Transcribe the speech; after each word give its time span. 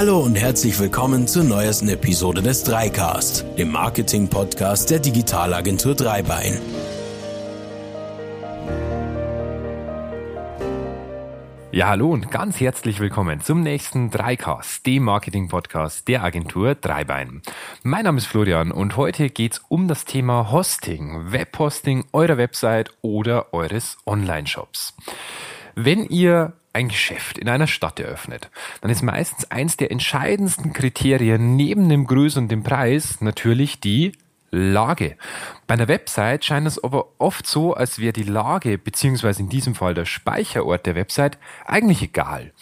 Hallo 0.00 0.20
und 0.20 0.34
herzlich 0.34 0.78
willkommen 0.78 1.26
zur 1.28 1.44
neuesten 1.44 1.90
Episode 1.90 2.40
des 2.40 2.64
Dreicast, 2.64 3.44
dem 3.58 3.70
Marketing-Podcast 3.70 4.88
der 4.88 4.98
Digitalagentur 4.98 5.94
Dreibein. 5.94 6.58
Ja, 11.70 11.88
hallo 11.88 12.08
und 12.12 12.30
ganz 12.30 12.58
herzlich 12.60 12.98
willkommen 12.98 13.42
zum 13.42 13.60
nächsten 13.62 14.10
Dreicast, 14.10 14.86
dem 14.86 15.02
Marketing-Podcast 15.02 16.08
der 16.08 16.24
Agentur 16.24 16.76
Dreibein. 16.76 17.42
Mein 17.82 18.04
Name 18.04 18.16
ist 18.16 18.26
Florian 18.26 18.72
und 18.72 18.96
heute 18.96 19.28
geht's 19.28 19.60
um 19.68 19.86
das 19.86 20.06
Thema 20.06 20.50
Hosting, 20.50 21.30
Webhosting 21.30 22.06
eurer 22.14 22.38
Website 22.38 22.88
oder 23.02 23.52
eures 23.52 23.98
Online-Shops. 24.06 24.94
Wenn 25.74 26.06
ihr 26.06 26.54
ein 26.72 26.88
Geschäft 26.88 27.38
in 27.38 27.48
einer 27.48 27.66
Stadt 27.66 27.98
eröffnet, 27.98 28.50
dann 28.80 28.90
ist 28.90 29.02
meistens 29.02 29.50
eins 29.50 29.76
der 29.76 29.90
entscheidendsten 29.90 30.72
Kriterien 30.72 31.56
neben 31.56 31.88
dem 31.88 32.06
Größe 32.06 32.38
und 32.38 32.48
dem 32.50 32.62
Preis 32.62 33.20
natürlich 33.20 33.80
die 33.80 34.12
Lage. 34.50 35.16
Bei 35.66 35.74
einer 35.74 35.88
Website 35.88 36.44
scheint 36.44 36.66
es 36.66 36.82
aber 36.82 37.06
oft 37.18 37.46
so, 37.46 37.74
als 37.74 37.98
wäre 37.98 38.12
die 38.12 38.24
Lage, 38.24 38.78
beziehungsweise 38.78 39.42
in 39.42 39.48
diesem 39.48 39.74
Fall 39.74 39.94
der 39.94 40.04
Speicherort 40.06 40.86
der 40.86 40.96
Website, 40.96 41.38
eigentlich 41.64 42.02
egal. 42.02 42.52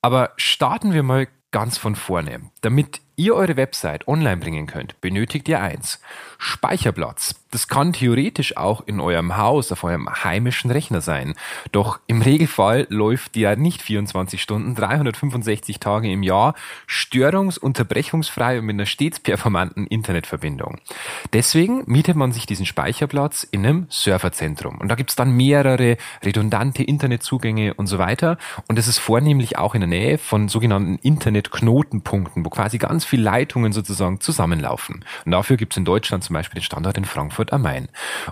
Aber 0.00 0.32
starten 0.36 0.92
wir 0.92 1.02
mal 1.02 1.28
ganz 1.50 1.78
von 1.78 1.96
vorne. 1.96 2.50
Damit 2.62 3.00
ihr 3.16 3.34
eure 3.34 3.56
Website 3.56 4.08
online 4.08 4.38
bringen 4.38 4.66
könnt, 4.66 5.00
benötigt 5.00 5.48
ihr 5.48 5.60
eins. 5.60 6.00
Speicherplatz. 6.38 7.36
Das 7.50 7.68
kann 7.68 7.92
theoretisch 7.92 8.56
auch 8.56 8.82
in 8.86 9.00
eurem 9.00 9.36
Haus, 9.36 9.70
auf 9.70 9.84
eurem 9.84 10.08
heimischen 10.24 10.70
Rechner 10.70 11.00
sein. 11.00 11.34
Doch 11.70 12.00
im 12.06 12.20
Regelfall 12.20 12.86
läuft 12.90 13.36
der 13.36 13.56
nicht 13.56 13.80
24 13.80 14.42
Stunden, 14.42 14.74
365 14.74 15.78
Tage 15.78 16.10
im 16.10 16.22
Jahr, 16.22 16.54
störungs-, 16.88 17.58
unterbrechungsfrei 17.58 18.58
und 18.58 18.66
mit 18.66 18.74
einer 18.74 18.86
stets 18.86 19.20
performanten 19.20 19.86
Internetverbindung. 19.86 20.80
Deswegen 21.32 21.84
mietet 21.86 22.16
man 22.16 22.32
sich 22.32 22.44
diesen 22.44 22.66
Speicherplatz 22.66 23.44
in 23.44 23.64
einem 23.64 23.86
Serverzentrum. 23.88 24.78
Und 24.78 24.88
da 24.88 24.96
gibt's 24.96 25.16
dann 25.16 25.30
mehrere 25.36 25.96
redundante 26.24 26.82
Internetzugänge 26.82 27.74
und 27.74 27.86
so 27.86 27.98
weiter. 27.98 28.36
Und 28.68 28.78
es 28.78 28.88
ist 28.88 28.98
vornehmlich 28.98 29.58
auch 29.58 29.74
in 29.74 29.80
der 29.80 29.88
Nähe 29.88 30.18
von 30.18 30.48
sogenannten 30.48 30.96
Internetknotenpunkten, 30.96 32.44
wo 32.44 32.50
quasi 32.50 32.78
ganz 32.78 33.03
ganz 33.04 33.10
viele 33.10 33.22
Leitungen 33.22 33.72
sozusagen 33.72 34.20
zusammenlaufen. 34.20 35.04
Und 35.24 35.32
dafür 35.32 35.56
gibt 35.56 35.74
es 35.74 35.76
in 35.76 35.84
Deutschland 35.84 36.24
zum 36.24 36.34
Beispiel 36.34 36.60
den 36.60 36.64
Standort 36.64 36.96
in 36.96 37.04
Frankfurt 37.04 37.52
am 37.52 37.62
Main. 37.62 37.88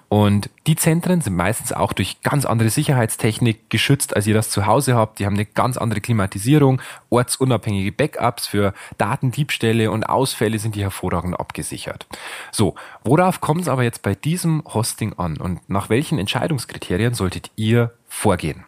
Und 0.08 0.48
die 0.66 0.76
Zentren 0.76 1.20
sind 1.20 1.36
meistens 1.36 1.72
auch 1.72 1.92
durch 1.92 2.22
ganz 2.22 2.46
andere 2.46 2.70
Sicherheitstechnik 2.70 3.68
geschützt, 3.68 4.16
als 4.16 4.26
ihr 4.26 4.34
das 4.34 4.48
zu 4.48 4.66
Hause 4.66 4.94
habt. 4.94 5.18
Die 5.18 5.26
haben 5.26 5.34
eine 5.34 5.44
ganz 5.44 5.76
andere 5.76 6.00
Klimatisierung, 6.00 6.80
ortsunabhängige 7.10 7.92
Backups 7.92 8.46
für 8.46 8.72
Datendiebstähle 8.96 9.90
und 9.90 10.04
Ausfälle 10.04 10.58
sind 10.58 10.74
die 10.74 10.82
hervorragend 10.82 11.38
abgesichert. 11.38 12.06
So, 12.50 12.74
worauf 13.04 13.40
kommt 13.40 13.62
es 13.62 13.68
aber 13.68 13.82
jetzt 13.82 14.02
bei 14.02 14.14
diesem 14.14 14.62
Hosting 14.72 15.12
an 15.18 15.36
und 15.36 15.68
nach 15.68 15.90
welchen 15.90 16.18
Entscheidungskriterien 16.18 17.12
solltet 17.12 17.50
ihr 17.56 17.92
vorgehen? 18.08 18.64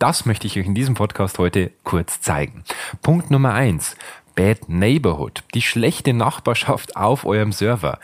Das 0.00 0.26
möchte 0.26 0.48
ich 0.48 0.58
euch 0.58 0.66
in 0.66 0.74
diesem 0.74 0.94
Podcast 0.94 1.38
heute 1.38 1.70
kurz 1.84 2.20
zeigen. 2.20 2.64
Punkt 3.02 3.30
Nummer 3.30 3.54
eins. 3.54 3.96
Bad 4.34 4.68
Neighborhood, 4.68 5.44
die 5.54 5.62
schlechte 5.62 6.12
Nachbarschaft 6.12 6.96
auf 6.96 7.24
eurem 7.24 7.52
Server. 7.52 7.98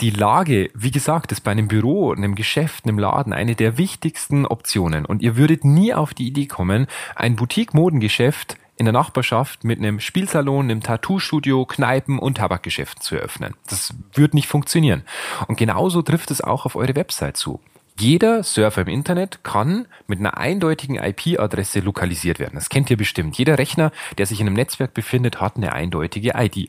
Die 0.00 0.10
Lage, 0.10 0.70
wie 0.74 0.90
gesagt, 0.90 1.32
ist 1.32 1.40
bei 1.40 1.52
einem 1.52 1.68
Büro, 1.68 2.12
einem 2.12 2.34
Geschäft, 2.34 2.84
einem 2.84 2.98
Laden 2.98 3.32
eine 3.32 3.54
der 3.54 3.78
wichtigsten 3.78 4.44
Optionen. 4.44 5.06
Und 5.06 5.22
ihr 5.22 5.36
würdet 5.36 5.64
nie 5.64 5.94
auf 5.94 6.12
die 6.12 6.26
Idee 6.26 6.46
kommen, 6.46 6.86
ein 7.14 7.36
Boutique-Modengeschäft 7.36 8.58
in 8.76 8.84
der 8.84 8.92
Nachbarschaft 8.92 9.64
mit 9.64 9.78
einem 9.78 10.00
Spielsalon, 10.00 10.66
einem 10.66 10.82
Tattoo-Studio, 10.82 11.64
Kneipen 11.64 12.18
und 12.18 12.36
Tabakgeschäften 12.36 13.00
zu 13.00 13.16
eröffnen. 13.16 13.54
Das 13.68 13.94
wird 14.12 14.34
nicht 14.34 14.48
funktionieren. 14.48 15.02
Und 15.48 15.56
genauso 15.56 16.02
trifft 16.02 16.30
es 16.30 16.42
auch 16.42 16.66
auf 16.66 16.76
eure 16.76 16.94
Website 16.94 17.38
zu. 17.38 17.60
Jeder 17.98 18.42
Server 18.42 18.82
im 18.82 18.88
Internet 18.88 19.42
kann 19.42 19.86
mit 20.06 20.18
einer 20.18 20.36
eindeutigen 20.36 20.96
IP-Adresse 20.96 21.80
lokalisiert 21.80 22.38
werden. 22.38 22.54
Das 22.54 22.68
kennt 22.68 22.90
ihr 22.90 22.96
bestimmt. 22.96 23.38
Jeder 23.38 23.58
Rechner, 23.58 23.90
der 24.18 24.26
sich 24.26 24.40
in 24.40 24.46
einem 24.46 24.56
Netzwerk 24.56 24.92
befindet, 24.92 25.40
hat 25.40 25.56
eine 25.56 25.72
eindeutige 25.72 26.32
ID, 26.36 26.68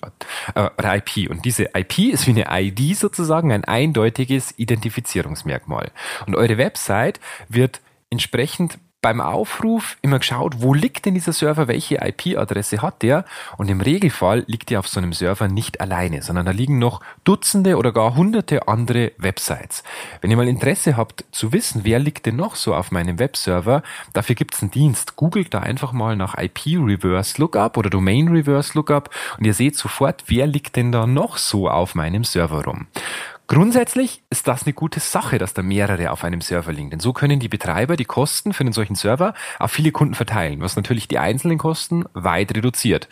äh, 0.56 0.98
IP. 0.98 1.30
Und 1.30 1.44
diese 1.44 1.72
IP 1.76 2.00
ist 2.14 2.28
wie 2.28 2.42
eine 2.42 2.46
ID 2.50 2.96
sozusagen 2.96 3.52
ein 3.52 3.66
eindeutiges 3.66 4.58
Identifizierungsmerkmal. 4.58 5.92
Und 6.26 6.36
eure 6.36 6.58
Website 6.58 7.20
wird 7.50 7.82
entsprechend 8.10 8.80
beim 9.08 9.22
Aufruf 9.22 9.96
immer 10.02 10.20
geschaut, 10.20 10.56
wo 10.58 10.74
liegt 10.74 11.06
denn 11.06 11.14
dieser 11.14 11.32
Server, 11.32 11.70
welche 11.70 12.06
IP-Adresse 12.06 12.82
hat 12.82 13.04
der? 13.04 13.24
Und 13.56 13.70
im 13.70 13.80
Regelfall 13.80 14.44
liegt 14.48 14.70
der 14.70 14.80
auf 14.80 14.90
so 14.90 15.00
einem 15.00 15.14
Server 15.14 15.48
nicht 15.48 15.80
alleine, 15.80 16.22
sondern 16.22 16.46
da 16.46 16.52
liegen 16.52 16.78
noch 16.78 17.00
Dutzende 17.24 17.78
oder 17.78 17.94
gar 17.94 18.16
hunderte 18.18 18.68
andere 18.68 19.14
Websites. 19.18 19.84
Wenn 20.20 20.30
ihr 20.30 20.36
mal 20.36 20.50
Interesse 20.50 20.98
habt 20.98 21.24
zu 21.32 21.54
wissen, 21.54 21.86
wer 21.86 22.00
liegt 22.00 22.26
denn 22.26 22.36
noch 22.36 22.56
so 22.56 22.76
auf 22.76 22.92
meinem 22.92 23.18
Webserver, 23.18 23.82
dafür 24.12 24.36
gibt 24.36 24.56
es 24.56 24.62
einen 24.62 24.72
Dienst. 24.72 25.16
Googelt 25.16 25.54
da 25.54 25.60
einfach 25.60 25.94
mal 25.94 26.18
nach 26.18 26.38
IP 26.38 26.66
Reverse 26.66 27.40
Lookup 27.40 27.78
oder 27.78 27.90
Domain 27.90 28.28
Reverse 28.28 28.74
Lookup 28.74 29.10
und 29.38 29.46
ihr 29.46 29.54
seht 29.54 29.78
sofort, 29.78 30.26
wer 30.28 30.48
liegt 30.48 30.76
denn 30.76 30.92
da 30.92 31.08
noch 31.08 31.38
so 31.38 31.70
auf 31.70 31.96
meinem 31.96 32.26
Server 32.26 32.66
rum. 32.66 32.88
Grundsätzlich 33.48 34.22
ist 34.30 34.48
das 34.50 34.64
eine 34.64 34.74
gute 34.74 35.00
Sache, 35.00 35.38
dass 35.38 35.54
da 35.54 35.62
mehrere 35.62 36.12
auf 36.12 36.26
einem 36.26 36.42
Server 36.42 36.74
liegen, 36.74 36.90
denn 36.90 37.00
so 37.00 37.14
können 37.14 37.40
die 37.40 37.48
Betreiber 37.48 37.96
die 37.96 38.06
Kosten 38.06 38.52
für 38.52 38.62
einen 38.62 38.74
solchen 38.74 38.96
Server 38.96 39.34
auf 39.58 39.72
viele 39.72 39.94
Kunden 39.94 40.16
verteilen, 40.16 40.60
was 40.60 40.76
natürlich 40.76 41.08
die 41.08 41.18
einzelnen 41.18 41.58
Kosten 41.58 42.06
weit 42.14 42.54
reduziert. 42.56 43.08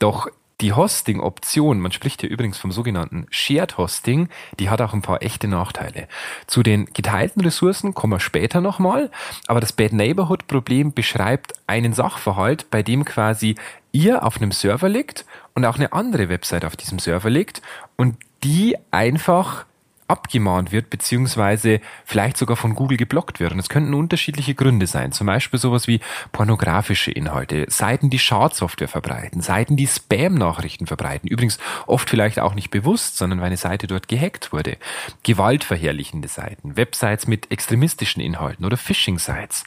Doch 0.00 0.28
die 0.60 0.72
Hosting-Option, 0.72 1.80
man 1.80 1.92
spricht 1.92 2.20
hier 2.20 2.30
übrigens 2.30 2.58
vom 2.58 2.72
sogenannten 2.72 3.26
Shared 3.30 3.78
Hosting, 3.78 4.28
die 4.58 4.68
hat 4.70 4.82
auch 4.82 4.92
ein 4.92 5.02
paar 5.02 5.22
echte 5.22 5.48
Nachteile. 5.48 6.08
Zu 6.46 6.62
den 6.62 6.86
geteilten 6.86 7.40
Ressourcen 7.40 7.94
kommen 7.94 8.14
wir 8.14 8.20
später 8.20 8.60
nochmal, 8.60 9.10
aber 9.46 9.60
das 9.60 9.72
Bad 9.72 9.92
Neighborhood-Problem 9.92 10.92
beschreibt 10.92 11.54
einen 11.66 11.92
Sachverhalt, 11.92 12.70
bei 12.70 12.82
dem 12.82 13.04
quasi 13.04 13.54
ihr 13.92 14.24
auf 14.24 14.36
einem 14.36 14.52
Server 14.52 14.88
liegt 14.88 15.24
und 15.54 15.64
auch 15.64 15.76
eine 15.76 15.92
andere 15.92 16.28
Website 16.28 16.64
auf 16.64 16.76
diesem 16.76 16.98
Server 16.98 17.30
liegt 17.30 17.62
und 17.96 18.16
die 18.42 18.76
einfach 18.90 19.66
abgemahnt 20.10 20.72
wird, 20.72 20.90
beziehungsweise 20.90 21.80
vielleicht 22.04 22.36
sogar 22.36 22.56
von 22.56 22.74
Google 22.74 22.96
geblockt 22.98 23.38
wird. 23.38 23.52
Und 23.52 23.60
es 23.60 23.68
könnten 23.68 23.94
unterschiedliche 23.94 24.54
Gründe 24.54 24.86
sein. 24.88 25.12
Zum 25.12 25.28
Beispiel 25.28 25.60
sowas 25.60 25.86
wie 25.86 26.00
pornografische 26.32 27.12
Inhalte, 27.12 27.66
Seiten, 27.68 28.10
die 28.10 28.18
Schadsoftware 28.18 28.88
verbreiten, 28.88 29.40
Seiten, 29.40 29.76
die 29.76 29.86
Spam-Nachrichten 29.86 30.86
verbreiten. 30.86 31.28
Übrigens 31.28 31.58
oft 31.86 32.10
vielleicht 32.10 32.40
auch 32.40 32.54
nicht 32.54 32.70
bewusst, 32.70 33.16
sondern 33.16 33.38
weil 33.38 33.46
eine 33.46 33.56
Seite 33.56 33.86
dort 33.86 34.08
gehackt 34.08 34.52
wurde. 34.52 34.78
Gewaltverherrlichende 35.22 36.28
Seiten, 36.28 36.76
Websites 36.76 37.28
mit 37.28 37.50
extremistischen 37.52 38.20
Inhalten 38.20 38.64
oder 38.64 38.76
Phishing-Sites. 38.76 39.64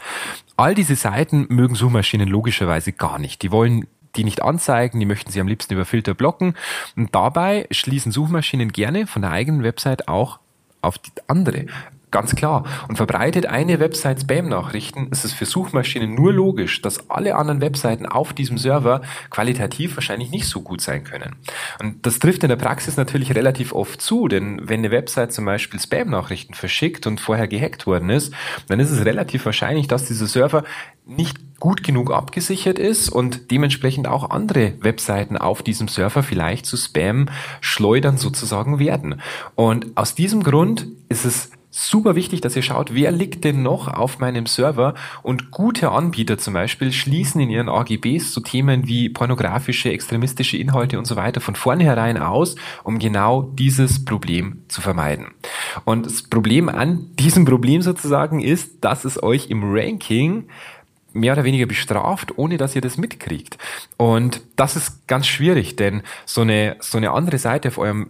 All 0.58 0.76
diese 0.76 0.96
Seiten 0.96 1.48
mögen 1.50 1.76
Suchmaschinen 1.76 2.28
logischerweise 2.28 2.92
gar 2.92 3.18
nicht. 3.18 3.42
Die 3.42 3.52
wollen 3.52 3.88
die 4.16 4.24
nicht 4.24 4.42
anzeigen, 4.42 5.00
die 5.00 5.06
möchten 5.06 5.32
sie 5.32 5.42
am 5.42 5.48
liebsten 5.48 5.74
über 5.74 5.86
Filter 5.86 6.14
blocken. 6.14 6.56
Und 6.96 7.14
dabei 7.16 7.68
schließen 7.72 8.12
Suchmaschinen 8.12 8.72
gerne 8.72 9.08
von 9.08 9.22
der 9.22 9.32
eigenen 9.32 9.64
Website 9.64 10.08
auch 10.08 10.40
auf 10.82 10.98
die 10.98 11.12
andere. 11.28 11.66
Ganz 12.14 12.36
klar. 12.36 12.64
Und 12.88 12.98
verbreitet 12.98 13.48
eine 13.48 13.80
Website 13.80 14.22
Spam-Nachrichten, 14.22 15.08
ist 15.08 15.26
es 15.26 15.34
für 15.34 15.48
Suchmaschinen 15.48 16.14
nur 16.14 16.32
logisch, 16.32 16.80
dass 16.80 17.10
alle 17.10 17.36
anderen 17.36 17.60
Webseiten 17.60 18.06
auf 18.06 18.34
diesem 18.34 18.60
Server 18.60 19.02
qualitativ 19.32 19.98
wahrscheinlich 19.98 20.30
nicht 20.30 20.48
so 20.48 20.62
gut 20.62 20.80
sein 20.80 21.04
können. 21.04 21.36
Und 21.82 22.06
das 22.06 22.20
trifft 22.20 22.44
in 22.44 22.50
der 22.50 22.56
Praxis 22.56 22.98
natürlich 22.98 23.34
relativ 23.34 23.74
oft 23.74 24.00
zu, 24.00 24.28
denn 24.28 24.62
wenn 24.64 24.82
eine 24.82 24.92
Website 24.92 25.34
zum 25.34 25.46
Beispiel 25.46 25.80
Spam-Nachrichten 25.80 26.54
verschickt 26.54 27.08
und 27.08 27.20
vorher 27.20 27.48
gehackt 27.48 27.88
worden 27.88 28.12
ist, 28.12 28.32
dann 28.68 28.80
ist 28.80 28.92
es 28.92 29.04
relativ 29.06 29.44
wahrscheinlich, 29.46 29.88
dass 29.88 30.06
dieser 30.06 30.28
Server 30.28 30.64
nicht 31.08 31.40
gut 31.60 31.82
genug 31.82 32.14
abgesichert 32.14 32.78
ist 32.78 33.10
und 33.10 33.50
dementsprechend 33.50 34.08
auch 34.08 34.30
andere 34.30 34.74
Webseiten 34.82 35.36
auf 35.36 35.64
diesem 35.64 35.88
Server 35.88 36.22
vielleicht 36.22 36.68
zu 36.68 36.78
Spam-Schleudern 36.78 38.18
sozusagen 38.18 38.78
werden. 38.78 39.20
Und 39.56 39.98
aus 39.98 40.14
diesem 40.14 40.44
Grund 40.44 40.86
ist 41.10 41.26
es 41.26 41.50
super 41.74 42.16
wichtig, 42.16 42.42
dass 42.42 42.56
ihr 42.56 42.62
schaut, 42.62 42.94
wer 42.94 43.12
liegt 43.12 43.44
denn 43.44 43.64
noch 43.64 43.88
auf 43.88 44.20
meinem 44.20 44.46
Server 44.46 44.94
und 45.24 45.50
gute 45.50 45.92
Anbieter 45.92 46.38
zum 46.38 46.54
Beispiel 46.54 46.92
schließen 46.92 47.42
in 47.42 47.50
ihren 47.50 47.68
AGBs 47.68 48.32
zu 48.32 48.42
Themen 48.42 48.88
wie 48.88 49.10
pornografische, 49.10 49.92
extremistische 49.92 50.58
Inhalte 50.58 51.00
und 51.00 51.06
so 51.06 51.16
weiter 51.16 51.42
von 51.42 51.56
vornherein 51.56 52.18
aus, 52.18 52.56
um 52.84 53.00
genau 53.00 53.42
dieses 53.42 54.06
Problem 54.06 54.62
zu 54.68 54.82
vermeiden. 54.82 55.28
Und 55.84 56.06
das 56.06 56.22
Problem 56.22 56.70
an 56.70 57.08
diesem 57.18 57.46
Problem 57.46 57.82
sozusagen 57.82 58.40
ist, 58.40 58.84
dass 58.86 59.04
es 59.04 59.22
euch 59.22 59.50
im 59.50 59.64
Ranking 59.64 60.48
mehr 61.12 61.34
oder 61.34 61.44
weniger 61.44 61.66
bestraft, 61.66 62.38
ohne 62.38 62.58
dass 62.58 62.76
ihr 62.76 62.82
das 62.82 62.98
mitkriegt. 62.98 63.58
Und 63.98 64.42
das 64.56 64.76
ist 64.76 65.08
ganz 65.08 65.28
schwierig, 65.28 65.76
denn 65.76 66.04
so 66.26 66.42
eine, 66.42 66.76
so 66.80 66.98
eine 66.98 67.12
andere 67.12 67.38
Seite 67.38 67.70
auf 67.70 67.78
eurem 67.78 68.10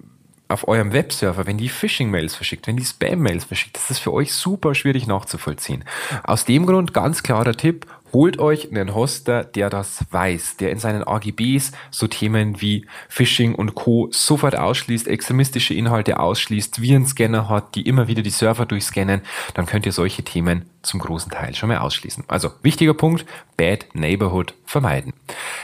auf 0.53 0.67
eurem 0.67 0.93
Webserver, 0.93 1.45
wenn 1.45 1.57
die 1.57 1.69
Phishing-Mails 1.69 2.35
verschickt, 2.35 2.67
wenn 2.67 2.77
die 2.77 2.85
Spam-Mails 2.85 3.45
verschickt, 3.45 3.75
das 3.75 3.89
ist 3.89 3.99
für 3.99 4.13
euch 4.13 4.33
super 4.33 4.75
schwierig 4.75 5.07
nachzuvollziehen. 5.07 5.83
Aus 6.23 6.45
dem 6.45 6.65
Grund 6.65 6.93
ganz 6.93 7.23
klarer 7.23 7.53
Tipp, 7.53 7.87
Holt 8.13 8.37
euch 8.37 8.69
einen 8.69 8.93
Hoster, 8.93 9.43
der 9.43 9.71
das 9.71 10.05
weiß, 10.11 10.57
der 10.57 10.69
in 10.69 10.77
seinen 10.77 11.03
AGBs 11.03 11.71
so 11.89 12.05
Themen 12.05 12.61
wie 12.61 12.85
Phishing 13.09 13.55
und 13.55 13.73
Co. 13.73 14.07
sofort 14.11 14.55
ausschließt, 14.55 15.07
extremistische 15.07 15.73
Inhalte 15.73 16.19
ausschließt, 16.19 16.79
Virenscanner 16.79 17.49
hat, 17.49 17.73
die 17.73 17.87
immer 17.87 18.07
wieder 18.07 18.21
die 18.21 18.29
Server 18.29 18.67
durchscannen, 18.67 19.21
dann 19.55 19.65
könnt 19.65 19.87
ihr 19.87 19.91
solche 19.91 20.21
Themen 20.21 20.69
zum 20.83 20.99
großen 20.99 21.31
Teil 21.31 21.55
schon 21.55 21.69
mal 21.69 21.79
ausschließen. 21.79 22.25
Also 22.27 22.51
wichtiger 22.61 22.93
Punkt, 22.93 23.25
Bad 23.57 23.87
Neighborhood 23.93 24.53
vermeiden. 24.65 25.13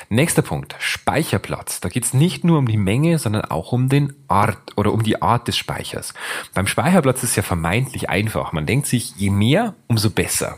Nächster 0.07 0.41
Punkt, 0.41 0.75
Speicherplatz. 0.79 1.81
Da 1.81 1.89
geht 1.89 2.05
es 2.05 2.13
nicht 2.13 2.43
nur 2.43 2.57
um 2.57 2.67
die 2.67 2.77
Menge, 2.77 3.19
sondern 3.19 3.45
auch 3.45 3.71
um 3.71 3.89
den 3.89 4.13
Art 4.27 4.57
oder 4.77 4.93
um 4.93 5.03
die 5.03 5.21
Art 5.21 5.47
des 5.47 5.57
Speichers. 5.57 6.13
Beim 6.53 6.67
Speicherplatz 6.67 7.23
ist 7.23 7.31
es 7.31 7.35
ja 7.35 7.43
vermeintlich 7.43 8.09
einfach. 8.09 8.53
Man 8.53 8.65
denkt 8.65 8.87
sich, 8.87 9.15
je 9.17 9.29
mehr, 9.29 9.75
umso 9.87 10.09
besser. 10.09 10.57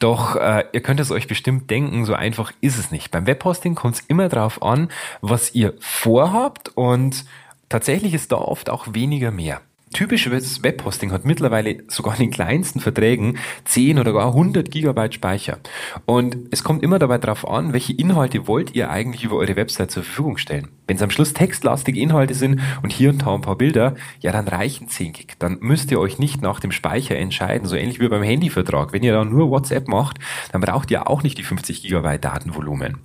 Doch 0.00 0.36
äh, 0.36 0.64
ihr 0.72 0.82
könnt 0.82 1.00
es 1.00 1.10
euch 1.10 1.28
bestimmt 1.28 1.70
denken, 1.70 2.04
so 2.04 2.14
einfach 2.14 2.52
ist 2.60 2.78
es 2.78 2.90
nicht. 2.90 3.10
Beim 3.10 3.26
Webhosting 3.26 3.74
kommt 3.74 3.94
es 3.94 4.00
immer 4.00 4.28
darauf 4.28 4.62
an, 4.62 4.88
was 5.20 5.54
ihr 5.54 5.74
vorhabt 5.78 6.70
und 6.74 7.24
tatsächlich 7.68 8.12
ist 8.14 8.32
da 8.32 8.36
oft 8.36 8.70
auch 8.70 8.88
weniger 8.92 9.30
mehr. 9.30 9.60
Typisches 9.92 10.62
Webhosting 10.62 11.10
hat 11.10 11.24
mittlerweile 11.24 11.82
sogar 11.88 12.14
in 12.14 12.20
den 12.20 12.30
kleinsten 12.30 12.78
Verträgen 12.78 13.38
10 13.64 13.98
oder 13.98 14.12
gar 14.12 14.28
100 14.28 14.70
Gigabyte 14.70 15.14
Speicher. 15.14 15.58
Und 16.06 16.36
es 16.52 16.62
kommt 16.62 16.84
immer 16.84 17.00
dabei 17.00 17.18
darauf 17.18 17.46
an, 17.48 17.72
welche 17.72 17.92
Inhalte 17.94 18.46
wollt 18.46 18.76
ihr 18.76 18.88
eigentlich 18.88 19.24
über 19.24 19.34
eure 19.34 19.56
Website 19.56 19.90
zur 19.90 20.04
Verfügung 20.04 20.38
stellen. 20.38 20.68
Wenn 20.86 20.96
es 20.96 21.02
am 21.02 21.10
Schluss 21.10 21.32
textlastige 21.32 21.98
Inhalte 21.98 22.34
sind 22.34 22.60
und 22.84 22.92
hier 22.92 23.10
und 23.10 23.22
da 23.22 23.34
ein 23.34 23.40
paar 23.40 23.56
Bilder, 23.56 23.96
ja, 24.20 24.30
dann 24.30 24.46
reichen 24.46 24.86
10 24.86 25.12
Gig. 25.12 25.34
Dann 25.40 25.58
müsst 25.60 25.90
ihr 25.90 25.98
euch 25.98 26.20
nicht 26.20 26.40
nach 26.40 26.60
dem 26.60 26.70
Speicher 26.70 27.16
entscheiden, 27.16 27.66
so 27.66 27.74
ähnlich 27.74 27.98
wie 27.98 28.08
beim 28.08 28.22
Handyvertrag. 28.22 28.92
Wenn 28.92 29.02
ihr 29.02 29.12
da 29.12 29.24
nur 29.24 29.50
WhatsApp 29.50 29.88
macht, 29.88 30.18
dann 30.52 30.60
braucht 30.60 30.92
ihr 30.92 31.08
auch 31.08 31.24
nicht 31.24 31.36
die 31.36 31.42
50 31.42 31.82
Gigabyte 31.82 32.24
Datenvolumen. 32.24 32.98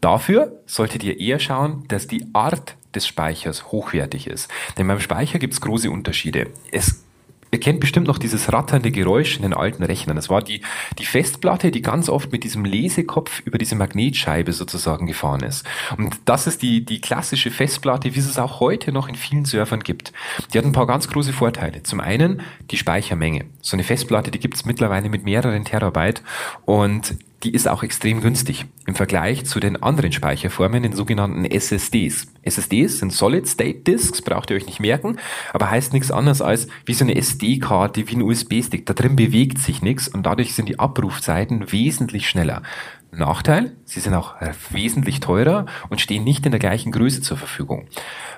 Dafür 0.00 0.62
solltet 0.64 1.04
ihr 1.04 1.20
eher 1.20 1.38
schauen, 1.38 1.84
dass 1.88 2.06
die 2.06 2.24
Art 2.32 2.76
des 2.94 3.06
Speichers 3.06 3.72
hochwertig 3.72 4.26
ist. 4.26 4.50
Denn 4.78 4.88
beim 4.88 5.00
Speicher 5.00 5.38
gibt 5.38 5.54
es 5.54 5.60
große 5.60 5.90
Unterschiede. 5.90 6.50
Es 6.70 7.02
Ihr 7.54 7.60
kennt 7.60 7.80
bestimmt 7.80 8.06
noch 8.06 8.16
dieses 8.16 8.50
ratternde 8.50 8.90
Geräusch 8.90 9.36
in 9.36 9.42
den 9.42 9.52
alten 9.52 9.82
Rechnern. 9.82 10.16
Das 10.16 10.30
war 10.30 10.40
die, 10.40 10.62
die 10.98 11.04
Festplatte, 11.04 11.70
die 11.70 11.82
ganz 11.82 12.08
oft 12.08 12.32
mit 12.32 12.44
diesem 12.44 12.64
Lesekopf 12.64 13.40
über 13.40 13.58
diese 13.58 13.74
Magnetscheibe 13.76 14.54
sozusagen 14.54 15.06
gefahren 15.06 15.42
ist. 15.42 15.66
Und 15.98 16.18
das 16.24 16.46
ist 16.46 16.62
die, 16.62 16.82
die 16.82 17.02
klassische 17.02 17.50
Festplatte, 17.50 18.14
wie 18.14 18.18
es 18.18 18.26
es 18.26 18.38
auch 18.38 18.60
heute 18.60 18.90
noch 18.90 19.06
in 19.06 19.16
vielen 19.16 19.44
Servern 19.44 19.80
gibt. 19.80 20.14
Die 20.54 20.58
hat 20.58 20.64
ein 20.64 20.72
paar 20.72 20.86
ganz 20.86 21.08
große 21.08 21.34
Vorteile. 21.34 21.82
Zum 21.82 22.00
einen 22.00 22.40
die 22.70 22.78
Speichermenge. 22.78 23.44
So 23.60 23.76
eine 23.76 23.84
Festplatte, 23.84 24.30
die 24.30 24.40
gibt 24.40 24.54
es 24.54 24.64
mittlerweile 24.64 25.10
mit 25.10 25.24
mehreren 25.24 25.66
Terabyte 25.66 26.22
und 26.64 27.16
die 27.42 27.52
ist 27.52 27.68
auch 27.68 27.82
extrem 27.82 28.20
günstig 28.20 28.66
im 28.86 28.94
Vergleich 28.94 29.44
zu 29.44 29.58
den 29.58 29.82
anderen 29.82 30.12
Speicherformen, 30.12 30.82
den 30.82 30.92
sogenannten 30.92 31.44
SSDs. 31.44 32.28
SSDs 32.42 32.98
sind 32.98 33.12
Solid 33.12 33.48
State 33.48 33.80
Disks, 33.80 34.22
braucht 34.22 34.50
ihr 34.50 34.56
euch 34.56 34.66
nicht 34.66 34.80
merken, 34.80 35.16
aber 35.52 35.70
heißt 35.70 35.92
nichts 35.92 36.10
anderes 36.10 36.40
als 36.40 36.68
wie 36.86 36.94
so 36.94 37.04
eine 37.04 37.16
SD-Karte, 37.16 38.08
wie 38.08 38.16
ein 38.16 38.22
USB-Stick. 38.22 38.86
Da 38.86 38.94
drin 38.94 39.16
bewegt 39.16 39.58
sich 39.58 39.82
nichts 39.82 40.08
und 40.08 40.24
dadurch 40.24 40.54
sind 40.54 40.68
die 40.68 40.78
Abrufzeiten 40.78 41.72
wesentlich 41.72 42.28
schneller. 42.28 42.62
Nachteil, 43.14 43.76
sie 43.84 44.00
sind 44.00 44.14
auch 44.14 44.34
wesentlich 44.70 45.20
teurer 45.20 45.66
und 45.90 46.00
stehen 46.00 46.24
nicht 46.24 46.46
in 46.46 46.52
der 46.52 46.58
gleichen 46.58 46.92
Größe 46.92 47.20
zur 47.20 47.36
Verfügung. 47.36 47.86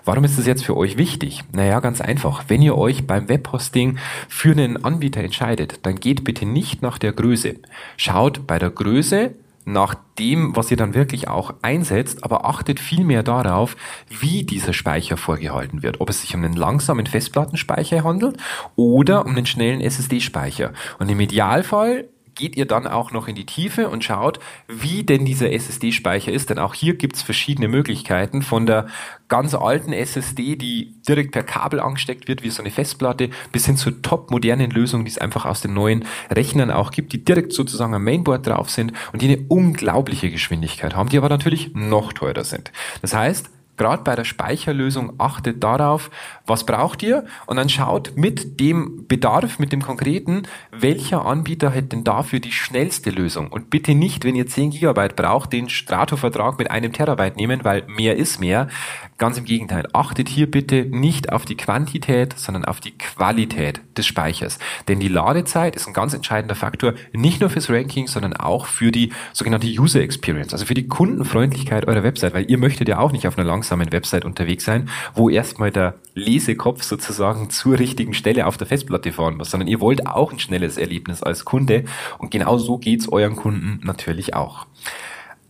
Warum 0.04 0.24
ist 0.24 0.36
das 0.36 0.46
jetzt 0.46 0.64
für 0.64 0.76
euch 0.76 0.98
wichtig? 0.98 1.44
Naja, 1.52 1.78
ganz 1.78 2.00
einfach. 2.00 2.44
Wenn 2.48 2.60
ihr 2.60 2.76
euch 2.76 3.06
beim 3.06 3.28
Webhosting 3.28 3.98
für 4.28 4.50
einen 4.50 4.84
Anbieter 4.84 5.22
entscheidet, 5.22 5.86
dann 5.86 5.96
geht 5.96 6.24
bitte 6.24 6.44
nicht 6.44 6.82
nach 6.82 6.98
der 6.98 7.12
Größe. 7.12 7.54
Schaut 7.96 8.48
bei 8.48 8.58
der 8.58 8.70
Größe 8.70 9.34
nach 9.64 9.94
dem, 10.18 10.54
was 10.56 10.70
ihr 10.70 10.76
dann 10.76 10.94
wirklich 10.94 11.28
auch 11.28 11.54
einsetzt, 11.62 12.22
aber 12.22 12.44
achtet 12.44 12.80
vielmehr 12.80 13.22
darauf, 13.22 13.76
wie 14.08 14.42
dieser 14.42 14.72
Speicher 14.72 15.16
vorgehalten 15.16 15.82
wird. 15.82 16.00
Ob 16.00 16.10
es 16.10 16.20
sich 16.20 16.34
um 16.34 16.44
einen 16.44 16.54
langsamen 16.54 17.06
Festplattenspeicher 17.06 18.04
handelt 18.04 18.36
oder 18.76 19.24
um 19.24 19.32
einen 19.32 19.46
schnellen 19.46 19.80
SSD-Speicher. 19.80 20.72
Und 20.98 21.08
im 21.08 21.20
Idealfall 21.20 22.08
geht 22.34 22.56
ihr 22.56 22.66
dann 22.66 22.86
auch 22.86 23.12
noch 23.12 23.28
in 23.28 23.34
die 23.34 23.46
Tiefe 23.46 23.88
und 23.88 24.04
schaut, 24.04 24.38
wie 24.68 25.04
denn 25.04 25.24
dieser 25.24 25.52
SSD-Speicher 25.52 26.32
ist. 26.32 26.50
Denn 26.50 26.58
auch 26.58 26.74
hier 26.74 26.94
gibt's 26.94 27.22
verschiedene 27.22 27.68
Möglichkeiten 27.68 28.42
von 28.42 28.66
der 28.66 28.86
ganz 29.28 29.54
alten 29.54 29.92
SSD, 29.92 30.56
die 30.56 30.94
direkt 31.08 31.32
per 31.32 31.42
Kabel 31.42 31.80
angesteckt 31.80 32.28
wird, 32.28 32.42
wie 32.42 32.50
so 32.50 32.62
eine 32.62 32.70
Festplatte, 32.70 33.30
bis 33.52 33.66
hin 33.66 33.76
zur 33.76 34.02
top 34.02 34.30
modernen 34.30 34.70
Lösung, 34.70 35.04
die 35.04 35.10
es 35.10 35.18
einfach 35.18 35.44
aus 35.44 35.60
den 35.60 35.74
neuen 35.74 36.04
Rechnern 36.30 36.70
auch 36.70 36.90
gibt, 36.90 37.12
die 37.12 37.24
direkt 37.24 37.52
sozusagen 37.52 37.94
am 37.94 38.04
Mainboard 38.04 38.46
drauf 38.46 38.70
sind 38.70 38.92
und 39.12 39.22
die 39.22 39.28
eine 39.28 39.44
unglaubliche 39.48 40.30
Geschwindigkeit 40.30 40.94
haben, 40.94 41.08
die 41.08 41.18
aber 41.18 41.28
natürlich 41.28 41.74
noch 41.74 42.12
teurer 42.12 42.44
sind. 42.44 42.72
Das 43.02 43.14
heißt, 43.14 43.50
gerade 43.76 44.02
bei 44.02 44.14
der 44.14 44.24
Speicherlösung 44.24 45.14
achtet 45.18 45.62
darauf, 45.62 46.10
was 46.46 46.64
braucht 46.64 47.02
ihr 47.02 47.24
und 47.46 47.56
dann 47.56 47.68
schaut 47.68 48.12
mit 48.16 48.60
dem 48.60 49.06
Bedarf, 49.06 49.58
mit 49.58 49.72
dem 49.72 49.82
konkreten, 49.82 50.42
welcher 50.70 51.24
Anbieter 51.26 51.74
hat 51.74 51.92
denn 51.92 52.04
dafür 52.04 52.40
die 52.40 52.52
schnellste 52.52 53.10
Lösung 53.10 53.48
und 53.48 53.70
bitte 53.70 53.94
nicht, 53.94 54.24
wenn 54.24 54.36
ihr 54.36 54.46
10 54.46 54.70
Gigabyte 54.70 55.16
braucht, 55.16 55.52
den 55.52 55.68
Strato-Vertrag 55.68 56.58
mit 56.58 56.70
einem 56.70 56.92
Terabyte 56.92 57.36
nehmen, 57.36 57.64
weil 57.64 57.84
mehr 57.86 58.16
ist 58.16 58.40
mehr. 58.40 58.68
Ganz 59.16 59.38
im 59.38 59.44
Gegenteil, 59.44 59.86
achtet 59.92 60.28
hier 60.28 60.50
bitte 60.50 60.86
nicht 60.90 61.32
auf 61.32 61.44
die 61.44 61.56
Quantität, 61.56 62.36
sondern 62.36 62.64
auf 62.64 62.80
die 62.80 62.98
Qualität 62.98 63.80
des 63.96 64.06
Speichers. 64.06 64.58
Denn 64.88 64.98
die 64.98 65.06
Ladezeit 65.06 65.76
ist 65.76 65.86
ein 65.86 65.92
ganz 65.92 66.14
entscheidender 66.14 66.56
Faktor, 66.56 66.94
nicht 67.12 67.40
nur 67.40 67.48
fürs 67.48 67.70
Ranking, 67.70 68.08
sondern 68.08 68.34
auch 68.34 68.66
für 68.66 68.90
die 68.90 69.12
sogenannte 69.32 69.68
User 69.68 70.00
Experience, 70.00 70.52
also 70.52 70.66
für 70.66 70.74
die 70.74 70.88
Kundenfreundlichkeit 70.88 71.86
eurer 71.86 72.02
Website, 72.02 72.34
weil 72.34 72.50
ihr 72.50 72.58
möchtet 72.58 72.88
ja 72.88 72.98
auch 72.98 73.12
nicht 73.12 73.28
auf 73.28 73.38
einer 73.38 73.46
langsamen 73.46 73.92
Website 73.92 74.24
unterwegs 74.24 74.64
sein, 74.64 74.90
wo 75.14 75.30
erstmal 75.30 75.70
der 75.70 75.94
Lesekopf 76.14 76.82
sozusagen 76.82 77.50
zur 77.50 77.78
richtigen 77.78 78.14
Stelle 78.14 78.48
auf 78.48 78.56
der 78.56 78.66
Festplatte 78.66 79.12
fahren 79.12 79.36
muss, 79.36 79.52
sondern 79.52 79.68
ihr 79.68 79.80
wollt 79.80 80.08
auch 80.08 80.32
ein 80.32 80.40
schnelles 80.40 80.76
Erlebnis 80.76 81.22
als 81.22 81.44
Kunde 81.44 81.84
und 82.18 82.32
genau 82.32 82.58
so 82.58 82.78
geht's 82.78 83.08
euren 83.08 83.36
Kunden 83.36 83.78
natürlich 83.84 84.34
auch. 84.34 84.66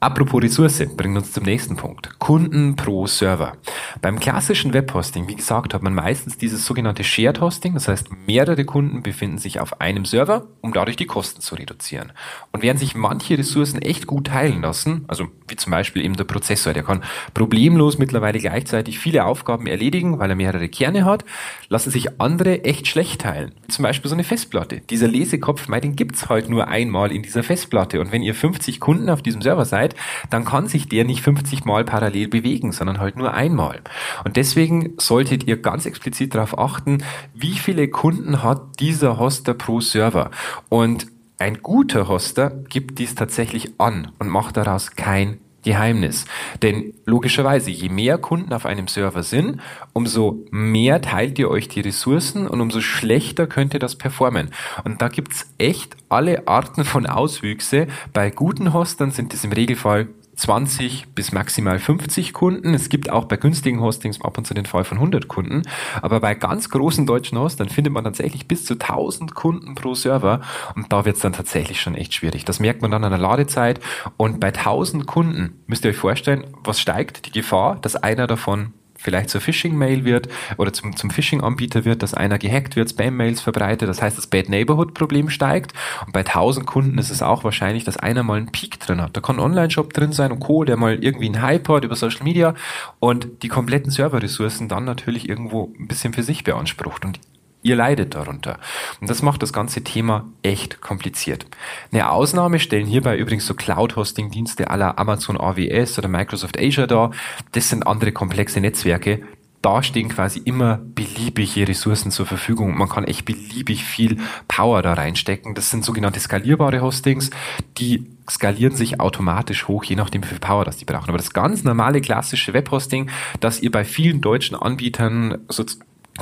Apropos 0.00 0.42
Ressource, 0.42 0.84
bringt 0.96 1.16
uns 1.16 1.32
zum 1.32 1.44
nächsten 1.44 1.76
Punkt. 1.76 2.18
Kunden 2.18 2.76
pro 2.76 3.06
Server. 3.06 3.56
Beim 4.02 4.20
klassischen 4.20 4.74
Webhosting, 4.74 5.28
wie 5.28 5.34
gesagt, 5.34 5.72
hat 5.72 5.82
man 5.82 5.94
meistens 5.94 6.36
dieses 6.36 6.66
sogenannte 6.66 7.02
Shared 7.04 7.40
Hosting, 7.40 7.72
das 7.72 7.88
heißt, 7.88 8.08
mehrere 8.26 8.66
Kunden 8.66 9.02
befinden 9.02 9.38
sich 9.38 9.60
auf 9.60 9.80
einem 9.80 10.04
Server, 10.04 10.46
um 10.60 10.74
dadurch 10.74 10.96
die 10.96 11.06
Kosten 11.06 11.40
zu 11.40 11.54
reduzieren. 11.54 12.12
Und 12.52 12.62
während 12.62 12.80
sich 12.80 12.94
manche 12.94 13.38
Ressourcen 13.38 13.80
echt 13.80 14.06
gut 14.06 14.26
teilen 14.26 14.60
lassen, 14.60 15.04
also 15.08 15.26
wie 15.48 15.56
zum 15.56 15.70
Beispiel 15.70 16.04
eben 16.04 16.16
der 16.16 16.24
Prozessor, 16.24 16.74
der 16.74 16.82
kann 16.82 17.02
problemlos 17.32 17.96
mittlerweile 17.96 18.38
gleichzeitig 18.38 18.98
viele 18.98 19.24
Aufgaben 19.24 19.66
erledigen, 19.66 20.18
weil 20.18 20.28
er 20.28 20.36
mehrere 20.36 20.68
Kerne 20.68 21.06
hat, 21.06 21.24
lassen 21.68 21.90
sich 21.90 22.20
andere 22.20 22.64
echt 22.64 22.88
schlecht 22.88 23.22
teilen. 23.22 23.52
Zum 23.68 23.82
Beispiel 23.82 24.08
so 24.10 24.14
eine 24.14 24.24
Festplatte. 24.24 24.82
Dieser 24.90 25.08
Lesekopf, 25.08 25.66
den 25.66 25.96
gibt's 25.96 26.28
halt 26.28 26.48
nur 26.48 26.68
einmal 26.68 27.10
in 27.10 27.22
dieser 27.22 27.42
Festplatte. 27.42 28.00
Und 28.00 28.12
wenn 28.12 28.22
ihr 28.22 28.34
50 28.34 28.80
Kunden 28.80 29.08
auf 29.08 29.22
diesem 29.22 29.42
Server 29.42 29.64
seid, 29.64 29.93
dann 30.30 30.44
kann 30.44 30.68
sich 30.68 30.88
der 30.88 31.04
nicht 31.04 31.22
50 31.22 31.64
Mal 31.64 31.84
parallel 31.84 32.28
bewegen, 32.28 32.72
sondern 32.72 32.98
halt 32.98 33.16
nur 33.16 33.34
einmal. 33.34 33.80
Und 34.24 34.36
deswegen 34.36 34.94
solltet 34.98 35.46
ihr 35.46 35.60
ganz 35.60 35.86
explizit 35.86 36.34
darauf 36.34 36.58
achten, 36.58 37.02
wie 37.34 37.54
viele 37.54 37.88
Kunden 37.88 38.42
hat 38.42 38.80
dieser 38.80 39.18
Hoster 39.18 39.54
pro 39.54 39.80
Server. 39.80 40.30
Und 40.68 41.06
ein 41.38 41.62
guter 41.62 42.08
Hoster 42.08 42.50
gibt 42.50 42.98
dies 42.98 43.14
tatsächlich 43.14 43.72
an 43.78 44.12
und 44.18 44.28
macht 44.28 44.56
daraus 44.56 44.92
kein 44.92 45.38
Geheimnis. 45.64 46.26
Denn 46.62 46.94
logischerweise, 47.04 47.70
je 47.70 47.88
mehr 47.88 48.18
Kunden 48.18 48.52
auf 48.52 48.66
einem 48.66 48.86
Server 48.86 49.22
sind, 49.22 49.60
umso 49.92 50.44
mehr 50.50 51.00
teilt 51.00 51.38
ihr 51.38 51.50
euch 51.50 51.68
die 51.68 51.80
Ressourcen 51.80 52.46
und 52.46 52.60
umso 52.60 52.80
schlechter 52.80 53.46
könnt 53.46 53.74
ihr 53.74 53.80
das 53.80 53.96
performen. 53.96 54.50
Und 54.84 55.02
da 55.02 55.08
gibt's 55.08 55.52
echt 55.58 55.96
alle 56.08 56.46
Arten 56.46 56.84
von 56.84 57.06
Auswüchse. 57.06 57.88
Bei 58.12 58.30
guten 58.30 58.72
Hostern 58.72 59.10
sind 59.10 59.34
es 59.34 59.44
im 59.44 59.52
Regelfall 59.52 60.08
20 60.36 61.08
bis 61.14 61.32
maximal 61.32 61.78
50 61.78 62.32
Kunden. 62.32 62.74
Es 62.74 62.88
gibt 62.88 63.10
auch 63.10 63.24
bei 63.24 63.36
günstigen 63.36 63.80
Hostings 63.80 64.20
ab 64.20 64.38
und 64.38 64.46
zu 64.46 64.54
den 64.54 64.66
Fall 64.66 64.84
von 64.84 64.98
100 64.98 65.28
Kunden. 65.28 65.62
Aber 66.02 66.20
bei 66.20 66.34
ganz 66.34 66.70
großen 66.70 67.06
deutschen 67.06 67.38
Hostern 67.38 67.68
findet 67.68 67.92
man 67.92 68.04
tatsächlich 68.04 68.48
bis 68.48 68.64
zu 68.64 68.74
1000 68.74 69.34
Kunden 69.34 69.74
pro 69.74 69.94
Server. 69.94 70.40
Und 70.74 70.92
da 70.92 71.04
wird 71.04 71.16
es 71.16 71.22
dann 71.22 71.32
tatsächlich 71.32 71.80
schon 71.80 71.94
echt 71.94 72.14
schwierig. 72.14 72.44
Das 72.44 72.60
merkt 72.60 72.82
man 72.82 72.90
dann 72.90 73.04
an 73.04 73.10
der 73.10 73.20
Ladezeit. 73.20 73.80
Und 74.16 74.40
bei 74.40 74.48
1000 74.48 75.06
Kunden 75.06 75.62
müsst 75.66 75.84
ihr 75.84 75.90
euch 75.90 75.96
vorstellen, 75.96 76.44
was 76.64 76.80
steigt? 76.80 77.26
Die 77.26 77.32
Gefahr, 77.32 77.76
dass 77.80 77.96
einer 77.96 78.26
davon 78.26 78.72
vielleicht 79.04 79.30
zur 79.30 79.40
Phishing-Mail 79.40 80.04
wird 80.04 80.28
oder 80.56 80.72
zum, 80.72 80.96
zum 80.96 81.10
Phishing-Anbieter 81.10 81.84
wird, 81.84 82.02
dass 82.02 82.14
einer 82.14 82.38
gehackt 82.38 82.74
wird, 82.74 82.88
Spam-Mails 82.88 83.42
verbreitet. 83.42 83.88
Das 83.88 84.02
heißt, 84.02 84.16
das 84.16 84.26
Bad 84.26 84.48
Neighborhood-Problem 84.48 85.28
steigt. 85.28 85.74
Und 86.06 86.12
bei 86.12 86.20
1000 86.20 86.66
Kunden 86.66 86.98
ist 86.98 87.10
es 87.10 87.22
auch 87.22 87.44
wahrscheinlich, 87.44 87.84
dass 87.84 87.98
einer 87.98 88.22
mal 88.22 88.38
einen 88.38 88.50
Peak 88.50 88.80
drin 88.80 89.00
hat. 89.00 89.16
Da 89.16 89.20
kann 89.20 89.36
ein 89.36 89.40
Online-Shop 89.40 89.92
drin 89.92 90.12
sein 90.12 90.32
und 90.32 90.40
Co., 90.40 90.64
der 90.64 90.76
mal 90.76 91.04
irgendwie 91.04 91.26
einen 91.26 91.42
Hype 91.42 91.68
hat 91.68 91.84
über 91.84 91.96
Social 91.96 92.24
Media 92.24 92.54
und 92.98 93.42
die 93.42 93.48
kompletten 93.48 93.90
Serverressourcen 93.90 94.68
dann 94.68 94.84
natürlich 94.84 95.28
irgendwo 95.28 95.72
ein 95.78 95.86
bisschen 95.86 96.14
für 96.14 96.22
sich 96.22 96.42
beansprucht. 96.42 97.04
Und 97.04 97.20
Ihr 97.64 97.76
leidet 97.76 98.14
darunter. 98.14 98.58
Und 99.00 99.08
das 99.08 99.22
macht 99.22 99.42
das 99.42 99.52
ganze 99.52 99.82
Thema 99.82 100.26
echt 100.42 100.82
kompliziert. 100.82 101.46
Eine 101.90 102.10
Ausnahme 102.10 102.60
stellen 102.60 102.86
hierbei 102.86 103.16
übrigens 103.16 103.46
so 103.46 103.54
Cloud-Hosting-Dienste 103.54 104.70
aller 104.70 104.98
Amazon 104.98 105.40
AWS 105.40 105.98
oder 105.98 106.08
Microsoft 106.08 106.60
Azure 106.60 106.86
dar. 106.86 107.10
Das 107.52 107.70
sind 107.70 107.86
andere 107.86 108.12
komplexe 108.12 108.60
Netzwerke, 108.60 109.22
da 109.64 109.82
stehen 109.82 110.10
quasi 110.10 110.42
immer 110.44 110.78
beliebige 110.94 111.66
Ressourcen 111.66 112.10
zur 112.10 112.26
Verfügung. 112.26 112.76
Man 112.76 112.90
kann 112.90 113.04
echt 113.04 113.24
beliebig 113.24 113.82
viel 113.82 114.18
Power 114.46 114.82
da 114.82 114.92
reinstecken. 114.92 115.54
Das 115.54 115.70
sind 115.70 115.86
sogenannte 115.86 116.20
skalierbare 116.20 116.82
Hostings, 116.82 117.30
die 117.78 118.10
skalieren 118.28 118.76
sich 118.76 119.00
automatisch 119.00 119.66
hoch, 119.66 119.84
je 119.84 119.96
nachdem, 119.96 120.22
wie 120.22 120.28
viel 120.28 120.38
Power 120.38 120.66
das 120.66 120.76
die 120.76 120.84
brauchen. 120.84 121.08
Aber 121.08 121.16
das 121.16 121.32
ganz 121.32 121.64
normale 121.64 122.02
klassische 122.02 122.52
Webhosting, 122.52 123.08
das 123.40 123.62
ihr 123.62 123.70
bei 123.70 123.86
vielen 123.86 124.20
deutschen 124.20 124.54
Anbietern 124.54 125.38
so 125.48 125.64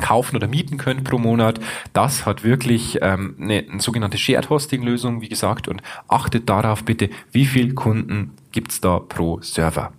kaufen 0.00 0.36
oder 0.36 0.48
mieten 0.48 0.78
könnt 0.78 1.04
pro 1.04 1.18
Monat. 1.18 1.60
Das 1.92 2.24
hat 2.24 2.44
wirklich 2.44 2.98
ähm, 3.02 3.36
eine, 3.40 3.64
eine 3.70 3.80
sogenannte 3.80 4.18
Shared 4.18 4.50
Hosting 4.50 4.82
Lösung, 4.82 5.20
wie 5.20 5.28
gesagt, 5.28 5.68
und 5.68 5.82
achtet 6.08 6.48
darauf 6.48 6.84
bitte, 6.84 7.10
wie 7.30 7.46
viel 7.46 7.74
Kunden 7.74 8.32
gibt's 8.52 8.80
da 8.80 8.98
pro 8.98 9.40
Server. 9.42 9.92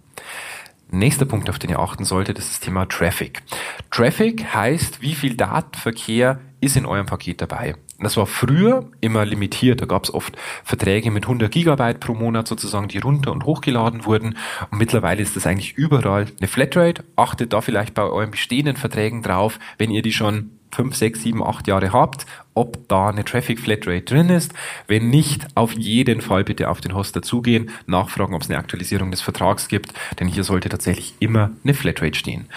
Nächster 0.89 1.25
Punkt, 1.25 1.50
auf 1.50 1.57
den 1.57 1.71
ihr 1.71 1.79
achten 1.79 2.05
solltet, 2.05 2.38
ist 2.38 2.51
das 2.51 2.59
Thema 2.59 2.85
Traffic. 2.85 3.41
Traffic 3.89 4.53
heißt, 4.53 5.01
wie 5.01 5.15
viel 5.15 5.35
Datenverkehr 5.35 6.39
ist 6.62 6.77
in 6.77 6.85
eurem 6.85 7.07
Paket 7.07 7.41
dabei. 7.41 7.75
Das 8.00 8.17
war 8.17 8.25
früher 8.25 8.89
immer 9.01 9.25
limitiert. 9.25 9.81
Da 9.81 9.85
gab 9.85 10.03
es 10.03 10.13
oft 10.13 10.35
Verträge 10.63 11.12
mit 11.12 11.23
100 11.23 11.51
Gigabyte 11.51 12.00
pro 12.00 12.13
Monat 12.13 12.47
sozusagen, 12.47 12.88
die 12.88 12.97
runter 12.97 13.31
und 13.31 13.45
hochgeladen 13.45 14.05
wurden. 14.05 14.38
Und 14.71 14.77
mittlerweile 14.77 15.21
ist 15.21 15.35
das 15.35 15.47
eigentlich 15.47 15.73
überall 15.77 16.25
eine 16.39 16.47
Flatrate. 16.47 17.03
Achtet 17.15 17.53
da 17.53 17.62
vielleicht 17.62 17.93
bei 17.93 18.03
euren 18.03 18.31
bestehenden 18.31 18.75
Verträgen 18.75 19.21
drauf, 19.21 19.59
wenn 19.77 19.91
ihr 19.91 20.01
die 20.01 20.12
schon 20.12 20.51
fünf, 20.73 20.95
sechs, 20.95 21.21
sieben, 21.21 21.43
acht 21.43 21.67
Jahre 21.67 21.93
habt, 21.93 22.25
ob 22.55 22.88
da 22.88 23.09
eine 23.09 23.23
Traffic 23.23 23.59
Flatrate 23.59 24.01
drin 24.01 24.29
ist. 24.29 24.53
Wenn 24.88 25.09
nicht, 25.09 25.45
auf 25.55 25.73
jeden 25.73 26.21
Fall 26.21 26.43
bitte 26.43 26.69
auf 26.69 26.81
den 26.81 26.95
Hoster 26.95 27.21
zugehen, 27.21 27.69
nachfragen, 27.85 28.33
ob 28.33 28.41
es 28.41 28.50
eine 28.50 28.59
Aktualisierung 28.59 29.12
des 29.12 29.21
Vertrags 29.21 29.67
gibt, 29.67 29.93
denn 30.19 30.27
hier 30.27 30.43
sollte 30.43 30.69
tatsächlich 30.69 31.13
immer 31.19 31.51
eine 31.63 31.73
Flatrate 31.73 32.17
stehen. 32.17 32.47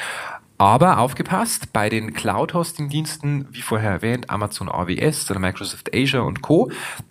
Aber 0.59 0.99
aufgepasst, 0.99 1.73
bei 1.73 1.89
den 1.89 2.15
Cloud-Hosting-Diensten, 2.15 3.49
wie 3.51 3.61
vorher 3.63 3.91
erwähnt, 3.91 4.31
Amazon 4.31 4.71
AWS 4.71 5.31
oder 5.31 5.39
Microsoft 5.39 5.95
Azure 5.95 6.25
und 6.25 6.41
Co., 6.43 6.71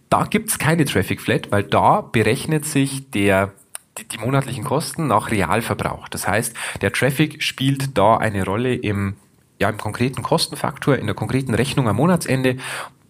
da 0.10 0.24
gibt's 0.24 0.58
keine 0.58 0.86
Traffic 0.86 1.22
Flat, 1.22 1.52
weil 1.52 1.64
da 1.64 2.02
berechnet 2.02 2.66
sich 2.66 3.10
der 3.12 3.54
die, 3.98 4.08
die 4.08 4.18
monatlichen 4.18 4.64
Kosten 4.64 5.08
nach 5.08 5.32
Realverbrauch. 5.32 6.10
Das 6.10 6.28
heißt, 6.28 6.54
der 6.82 6.92
Traffic 6.92 7.42
spielt 7.42 7.98
da 7.98 8.18
eine 8.18 8.44
Rolle 8.44 8.75
im 8.75 9.16
ja, 9.60 9.70
im 9.70 9.78
konkreten 9.78 10.22
Kostenfaktor, 10.22 10.98
in 10.98 11.06
der 11.06 11.16
konkreten 11.16 11.54
Rechnung 11.54 11.88
am 11.88 11.96
Monatsende, 11.96 12.58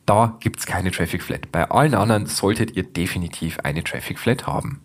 da 0.06 0.38
gibt's 0.40 0.66
keine 0.66 0.92
Traffic 0.92 1.24
Flat. 1.24 1.52
Bei 1.52 1.70
allen 1.72 1.96
anderen 1.96 2.28
solltet 2.28 2.76
ihr 2.76 2.84
definitiv 2.84 3.60
eine 3.62 3.84
Traffic 3.84 4.20
Flat 4.20 4.46
haben. 4.46 4.82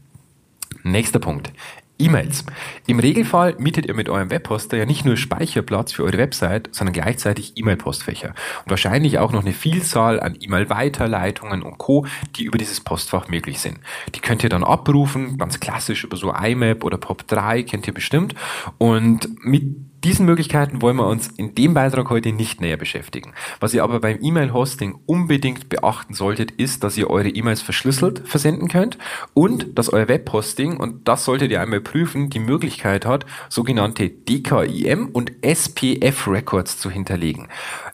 Nächster 0.82 1.18
Punkt. 1.18 1.52
E-Mails. 2.00 2.44
Im 2.86 2.98
Regelfall 2.98 3.54
mietet 3.58 3.86
ihr 3.86 3.94
mit 3.94 4.08
eurem 4.08 4.30
Webhoster 4.30 4.76
ja 4.76 4.86
nicht 4.86 5.04
nur 5.04 5.16
Speicherplatz 5.16 5.92
für 5.92 6.04
eure 6.04 6.18
Website, 6.18 6.70
sondern 6.72 6.94
gleichzeitig 6.94 7.52
E-Mail-Postfächer 7.56 8.34
und 8.64 8.70
wahrscheinlich 8.70 9.18
auch 9.18 9.32
noch 9.32 9.42
eine 9.42 9.52
Vielzahl 9.52 10.20
an 10.20 10.36
E-Mail-Weiterleitungen 10.40 11.62
und 11.62 11.78
Co., 11.78 12.06
die 12.36 12.44
über 12.44 12.58
dieses 12.58 12.80
Postfach 12.80 13.28
möglich 13.28 13.60
sind. 13.60 13.78
Die 14.14 14.20
könnt 14.20 14.42
ihr 14.42 14.50
dann 14.50 14.64
abrufen, 14.64 15.38
ganz 15.38 15.60
klassisch 15.60 16.04
über 16.04 16.16
so 16.16 16.32
IMAP 16.32 16.84
oder 16.84 16.96
POP3 16.96 17.64
kennt 17.64 17.86
ihr 17.86 17.94
bestimmt 17.94 18.34
und 18.78 19.28
mit 19.44 19.89
diesen 20.04 20.26
Möglichkeiten 20.26 20.80
wollen 20.82 20.96
wir 20.96 21.06
uns 21.06 21.28
in 21.28 21.54
dem 21.54 21.74
Beitrag 21.74 22.08
heute 22.10 22.32
nicht 22.32 22.60
näher 22.60 22.76
beschäftigen. 22.76 23.34
Was 23.60 23.74
ihr 23.74 23.84
aber 23.84 24.00
beim 24.00 24.18
E-Mail-Hosting 24.20 24.98
unbedingt 25.06 25.68
beachten 25.68 26.14
solltet, 26.14 26.52
ist, 26.52 26.84
dass 26.84 26.96
ihr 26.96 27.10
eure 27.10 27.28
E-Mails 27.28 27.60
verschlüsselt 27.60 28.26
versenden 28.26 28.68
könnt 28.68 28.98
und 29.34 29.78
dass 29.78 29.92
euer 29.92 30.08
Web-Hosting, 30.08 30.78
und 30.78 31.06
das 31.06 31.24
solltet 31.24 31.50
ihr 31.50 31.60
einmal 31.60 31.80
prüfen, 31.80 32.30
die 32.30 32.38
Möglichkeit 32.38 33.04
hat, 33.04 33.26
sogenannte 33.48 34.08
DKIM 34.08 35.10
und 35.12 35.32
SPF-Records 35.42 36.78
zu 36.78 36.90
hinterlegen. 36.90 37.48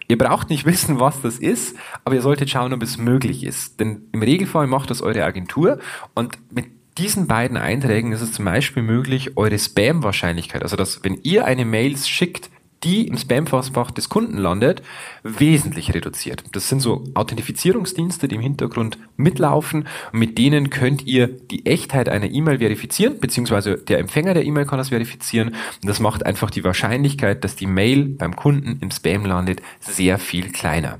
Ihr 0.08 0.18
braucht 0.18 0.50
nicht 0.50 0.64
wissen, 0.66 1.00
was 1.00 1.22
das 1.22 1.38
ist, 1.38 1.76
aber 2.04 2.14
ihr 2.14 2.22
solltet 2.22 2.50
schauen, 2.50 2.72
ob 2.72 2.82
es 2.82 2.98
möglich 2.98 3.44
ist. 3.44 3.80
Denn 3.80 4.02
im 4.12 4.22
Regelfall 4.22 4.66
macht 4.66 4.90
das 4.90 5.02
eure 5.02 5.24
Agentur 5.24 5.78
und 6.14 6.38
mit 6.52 6.66
diesen 6.98 7.26
beiden 7.26 7.56
Einträgen 7.56 8.12
ist 8.12 8.22
es 8.22 8.32
zum 8.32 8.44
Beispiel 8.44 8.82
möglich, 8.82 9.36
eure 9.36 9.58
Spam-Wahrscheinlichkeit, 9.58 10.62
also 10.62 10.76
dass, 10.76 11.04
wenn 11.04 11.18
ihr 11.22 11.44
eine 11.44 11.64
Mail 11.64 11.96
schickt, 11.96 12.50
die 12.84 13.08
im 13.08 13.16
Spam-Postfach 13.16 13.90
des 13.90 14.08
Kunden 14.08 14.36
landet, 14.36 14.82
wesentlich 15.22 15.94
reduziert. 15.94 16.44
Das 16.52 16.68
sind 16.68 16.80
so 16.80 17.04
Authentifizierungsdienste, 17.14 18.28
die 18.28 18.36
im 18.36 18.40
Hintergrund 18.42 18.98
mitlaufen. 19.16 19.88
Mit 20.12 20.38
denen 20.38 20.70
könnt 20.70 21.06
ihr 21.06 21.26
die 21.26 21.66
Echtheit 21.66 22.08
einer 22.08 22.30
E-Mail 22.30 22.58
verifizieren, 22.58 23.18
beziehungsweise 23.18 23.76
der 23.76 23.98
Empfänger 23.98 24.34
der 24.34 24.44
E-Mail 24.44 24.66
kann 24.66 24.78
das 24.78 24.90
verifizieren. 24.90 25.48
Und 25.48 25.88
das 25.88 26.00
macht 26.00 26.24
einfach 26.26 26.50
die 26.50 26.64
Wahrscheinlichkeit, 26.64 27.44
dass 27.44 27.56
die 27.56 27.66
Mail 27.66 28.04
beim 28.04 28.36
Kunden 28.36 28.78
im 28.80 28.90
Spam 28.90 29.24
landet, 29.24 29.62
sehr 29.80 30.18
viel 30.18 30.52
kleiner. 30.52 30.98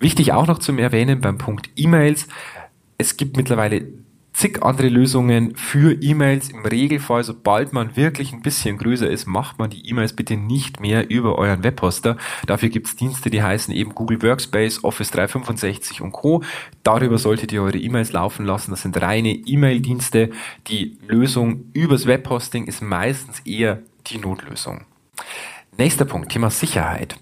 Wichtig 0.00 0.32
auch 0.32 0.46
noch 0.46 0.58
zum 0.58 0.78
Erwähnen 0.78 1.20
beim 1.20 1.38
Punkt 1.38 1.68
E-Mails. 1.76 2.26
Es 2.98 3.16
gibt 3.16 3.36
mittlerweile 3.36 3.86
zig 4.40 4.62
andere 4.62 4.88
Lösungen 4.88 5.54
für 5.54 6.02
E-Mails. 6.02 6.48
Im 6.48 6.64
Regelfall, 6.64 7.22
sobald 7.24 7.74
man 7.74 7.94
wirklich 7.94 8.32
ein 8.32 8.40
bisschen 8.40 8.78
größer 8.78 9.06
ist, 9.06 9.26
macht 9.26 9.58
man 9.58 9.68
die 9.68 9.86
E-Mails 9.86 10.14
bitte 10.14 10.38
nicht 10.38 10.80
mehr 10.80 11.10
über 11.10 11.36
euren 11.36 11.62
Webhoster. 11.62 12.16
Dafür 12.46 12.70
gibt's 12.70 12.96
Dienste, 12.96 13.28
die 13.28 13.42
heißen 13.42 13.74
eben 13.74 13.94
Google 13.94 14.22
Workspace, 14.22 14.82
Office 14.82 15.10
365 15.10 16.00
und 16.00 16.12
Co. 16.12 16.42
Darüber 16.82 17.18
solltet 17.18 17.52
ihr 17.52 17.62
eure 17.62 17.76
E-Mails 17.76 18.12
laufen 18.12 18.46
lassen. 18.46 18.70
Das 18.70 18.80
sind 18.80 18.98
reine 19.02 19.32
E-Mail-Dienste. 19.32 20.30
Die 20.68 20.96
Lösung 21.06 21.64
übers 21.74 22.06
Webhosting 22.06 22.64
ist 22.64 22.80
meistens 22.80 23.40
eher 23.40 23.80
die 24.06 24.16
Notlösung. 24.16 24.86
Nächster 25.76 26.06
Punkt, 26.06 26.32
Thema 26.32 26.48
Sicherheit. 26.48 27.14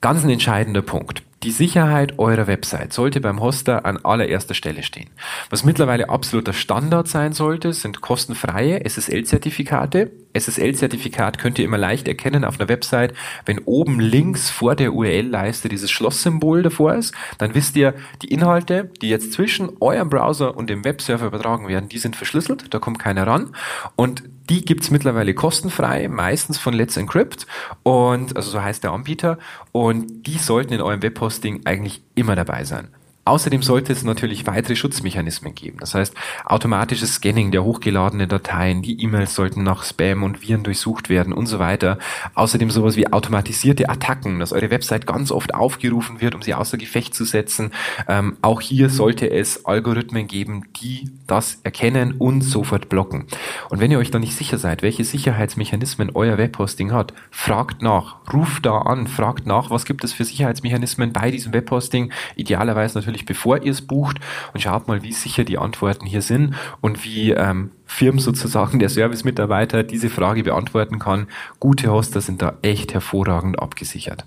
Ganz 0.00 0.24
ein 0.24 0.30
entscheidender 0.30 0.82
Punkt. 0.82 1.22
Die 1.44 1.50
Sicherheit 1.50 2.18
eurer 2.18 2.46
Website 2.46 2.94
sollte 2.94 3.20
beim 3.20 3.42
Hoster 3.42 3.84
an 3.84 3.98
allererster 3.98 4.54
Stelle 4.54 4.82
stehen. 4.82 5.10
Was 5.50 5.62
mittlerweile 5.62 6.08
absoluter 6.08 6.54
Standard 6.54 7.06
sein 7.06 7.34
sollte, 7.34 7.74
sind 7.74 8.00
kostenfreie 8.00 8.82
SSL-Zertifikate. 8.82 10.10
SSL-Zertifikat 10.32 11.36
könnt 11.36 11.58
ihr 11.58 11.66
immer 11.66 11.76
leicht 11.76 12.08
erkennen 12.08 12.46
auf 12.46 12.58
einer 12.58 12.70
Website, 12.70 13.12
wenn 13.44 13.58
oben 13.58 14.00
links 14.00 14.48
vor 14.48 14.74
der 14.74 14.94
URL-Leiste 14.94 15.68
dieses 15.68 15.90
Schlosssymbol 15.90 16.62
davor 16.62 16.94
ist, 16.94 17.14
dann 17.36 17.54
wisst 17.54 17.76
ihr, 17.76 17.92
die 18.22 18.32
Inhalte, 18.32 18.90
die 19.02 19.10
jetzt 19.10 19.34
zwischen 19.34 19.68
eurem 19.80 20.08
Browser 20.08 20.56
und 20.56 20.70
dem 20.70 20.82
Webserver 20.82 21.26
übertragen 21.26 21.68
werden, 21.68 21.90
die 21.90 21.98
sind 21.98 22.16
verschlüsselt, 22.16 22.72
da 22.72 22.78
kommt 22.78 22.98
keiner 22.98 23.26
ran 23.26 23.54
und 23.96 24.22
die 24.50 24.64
gibt's 24.64 24.90
mittlerweile 24.90 25.34
kostenfrei, 25.34 26.08
meistens 26.08 26.58
von 26.58 26.74
Let's 26.74 26.96
Encrypt 26.96 27.46
und 27.82 28.36
also 28.36 28.50
so 28.50 28.62
heißt 28.62 28.84
der 28.84 28.92
Anbieter 28.92 29.38
und 29.72 30.26
die 30.26 30.38
sollten 30.38 30.74
in 30.74 30.80
eurem 30.80 31.02
Webhosting 31.02 31.62
eigentlich 31.64 32.02
immer 32.14 32.36
dabei 32.36 32.64
sein. 32.64 32.88
Außerdem 33.26 33.62
sollte 33.62 33.92
es 33.92 34.04
natürlich 34.04 34.46
weitere 34.46 34.76
Schutzmechanismen 34.76 35.54
geben. 35.54 35.78
Das 35.80 35.94
heißt, 35.94 36.14
automatisches 36.44 37.14
Scanning 37.14 37.50
der 37.50 37.64
hochgeladenen 37.64 38.28
Dateien, 38.28 38.82
die 38.82 39.02
E-Mails 39.02 39.34
sollten 39.34 39.62
nach 39.62 39.82
Spam 39.84 40.22
und 40.22 40.42
Viren 40.42 40.62
durchsucht 40.62 41.08
werden 41.08 41.32
und 41.32 41.46
so 41.46 41.58
weiter. 41.58 41.98
Außerdem 42.34 42.70
sowas 42.70 42.96
wie 42.96 43.10
automatisierte 43.12 43.88
Attacken, 43.88 44.40
dass 44.40 44.52
eure 44.52 44.70
Website 44.70 45.06
ganz 45.06 45.32
oft 45.32 45.54
aufgerufen 45.54 46.20
wird, 46.20 46.34
um 46.34 46.42
sie 46.42 46.54
außer 46.54 46.76
Gefecht 46.76 47.14
zu 47.14 47.24
setzen. 47.24 47.72
Ähm, 48.08 48.36
auch 48.42 48.60
hier 48.60 48.90
sollte 48.90 49.30
es 49.30 49.64
Algorithmen 49.64 50.26
geben, 50.26 50.64
die 50.82 51.10
das 51.26 51.60
erkennen 51.62 52.14
und 52.18 52.42
sofort 52.42 52.88
blocken. 52.88 53.24
Und 53.70 53.80
wenn 53.80 53.90
ihr 53.90 53.98
euch 53.98 54.10
da 54.10 54.18
nicht 54.18 54.36
sicher 54.36 54.58
seid, 54.58 54.82
welche 54.82 55.04
Sicherheitsmechanismen 55.04 56.10
euer 56.14 56.36
Webhosting 56.38 56.92
hat, 56.92 57.14
fragt 57.30 57.82
nach, 57.82 58.16
ruft 58.32 58.66
da 58.66 58.78
an, 58.78 59.06
fragt 59.06 59.46
nach, 59.46 59.70
was 59.70 59.84
gibt 59.84 60.04
es 60.04 60.12
für 60.12 60.24
Sicherheitsmechanismen 60.24 61.12
bei 61.12 61.30
diesem 61.30 61.52
Webhosting. 61.52 62.12
Idealerweise 62.36 62.98
natürlich 62.98 63.13
natürlich 63.14 63.26
bevor 63.26 63.62
ihr 63.62 63.70
es 63.70 63.82
bucht 63.82 64.18
und 64.52 64.60
schaut 64.60 64.88
mal, 64.88 65.02
wie 65.02 65.12
sicher 65.12 65.44
die 65.44 65.58
Antworten 65.58 66.06
hier 66.06 66.22
sind 66.22 66.54
und 66.80 67.04
wie 67.04 67.30
ähm, 67.30 67.70
Firmen 67.86 68.20
sozusagen 68.20 68.78
der 68.78 68.88
Service-Mitarbeiter 68.88 69.84
diese 69.84 70.10
Frage 70.10 70.42
beantworten 70.42 70.98
kann. 70.98 71.28
Gute 71.60 71.90
Hoster 71.90 72.20
sind 72.20 72.42
da 72.42 72.58
echt 72.62 72.92
hervorragend 72.92 73.58
abgesichert. 73.58 74.24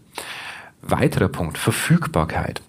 Weiterer 0.81 1.27
Punkt, 1.27 1.57
Verfügbarkeit. 1.57 2.61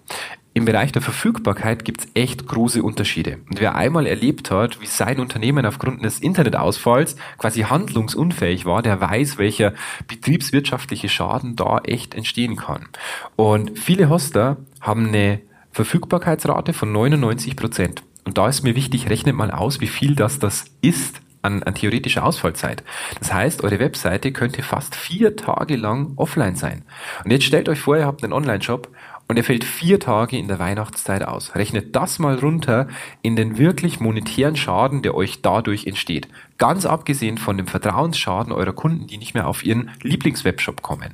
Im 0.53 0.65
Bereich 0.65 0.91
der 0.91 1.01
Verfügbarkeit 1.01 1.85
gibt 1.85 2.01
es 2.01 2.07
echt 2.15 2.47
große 2.47 2.83
Unterschiede. 2.83 3.37
Und 3.49 3.61
wer 3.61 3.75
einmal 3.75 4.07
erlebt 4.07 4.51
hat, 4.51 4.81
wie 4.81 4.87
sein 4.87 5.19
Unternehmen 5.19 5.65
aufgrund 5.65 6.03
des 6.03 6.19
Internetausfalls 6.19 7.15
quasi 7.37 7.61
handlungsunfähig 7.61 8.65
war, 8.65 8.81
der 8.81 8.99
weiß, 8.99 9.37
welcher 9.37 9.73
betriebswirtschaftliche 10.07 11.07
Schaden 11.07 11.55
da 11.55 11.77
echt 11.85 12.13
entstehen 12.13 12.57
kann. 12.57 12.89
Und 13.37 13.77
viele 13.77 14.09
Hoster 14.09 14.57
haben 14.81 15.07
eine 15.09 15.39
Verfügbarkeitsrate 15.79 16.73
von 16.73 16.91
99 16.91 17.55
Prozent. 17.55 18.03
Und 18.25 18.37
da 18.37 18.49
ist 18.49 18.63
mir 18.63 18.75
wichtig, 18.75 19.09
rechnet 19.09 19.37
mal 19.37 19.49
aus, 19.49 19.79
wie 19.79 19.87
viel 19.87 20.13
das 20.13 20.37
das 20.37 20.65
ist 20.81 21.21
an, 21.41 21.63
an 21.63 21.73
theoretischer 21.73 22.25
Ausfallzeit. 22.25 22.83
Das 23.19 23.31
heißt, 23.33 23.63
eure 23.63 23.79
Webseite 23.79 24.33
könnte 24.33 24.61
fast 24.61 24.93
vier 24.93 25.37
Tage 25.37 25.77
lang 25.77 26.11
offline 26.17 26.57
sein. 26.57 26.83
Und 27.23 27.31
jetzt 27.31 27.45
stellt 27.45 27.69
euch 27.69 27.79
vor, 27.79 27.95
ihr 27.95 28.05
habt 28.05 28.25
einen 28.25 28.33
Online-Shop 28.33 28.89
und 29.29 29.37
er 29.37 29.43
fällt 29.43 29.63
vier 29.63 29.99
Tage 29.99 30.37
in 30.37 30.47
der 30.47 30.57
Weihnachtszeit 30.57 31.23
aus. 31.23 31.53
Rechnet 31.53 31.95
das 31.95 32.17
mal 32.17 32.39
runter 32.39 32.87
in 33.21 33.35
den 33.35 33.59
wirklich 33.59 33.99
monetären 33.99 34.55
Schaden, 34.55 35.03
der 35.03 35.13
euch 35.13 35.43
dadurch 35.43 35.85
entsteht. 35.85 36.27
Ganz 36.57 36.87
abgesehen 36.87 37.37
von 37.37 37.55
dem 37.55 37.67
Vertrauensschaden 37.67 38.51
eurer 38.51 38.73
Kunden, 38.73 39.05
die 39.05 39.19
nicht 39.19 39.35
mehr 39.35 39.47
auf 39.47 39.63
ihren 39.63 39.91
Lieblingswebshop 40.01 40.81
kommen. 40.81 41.13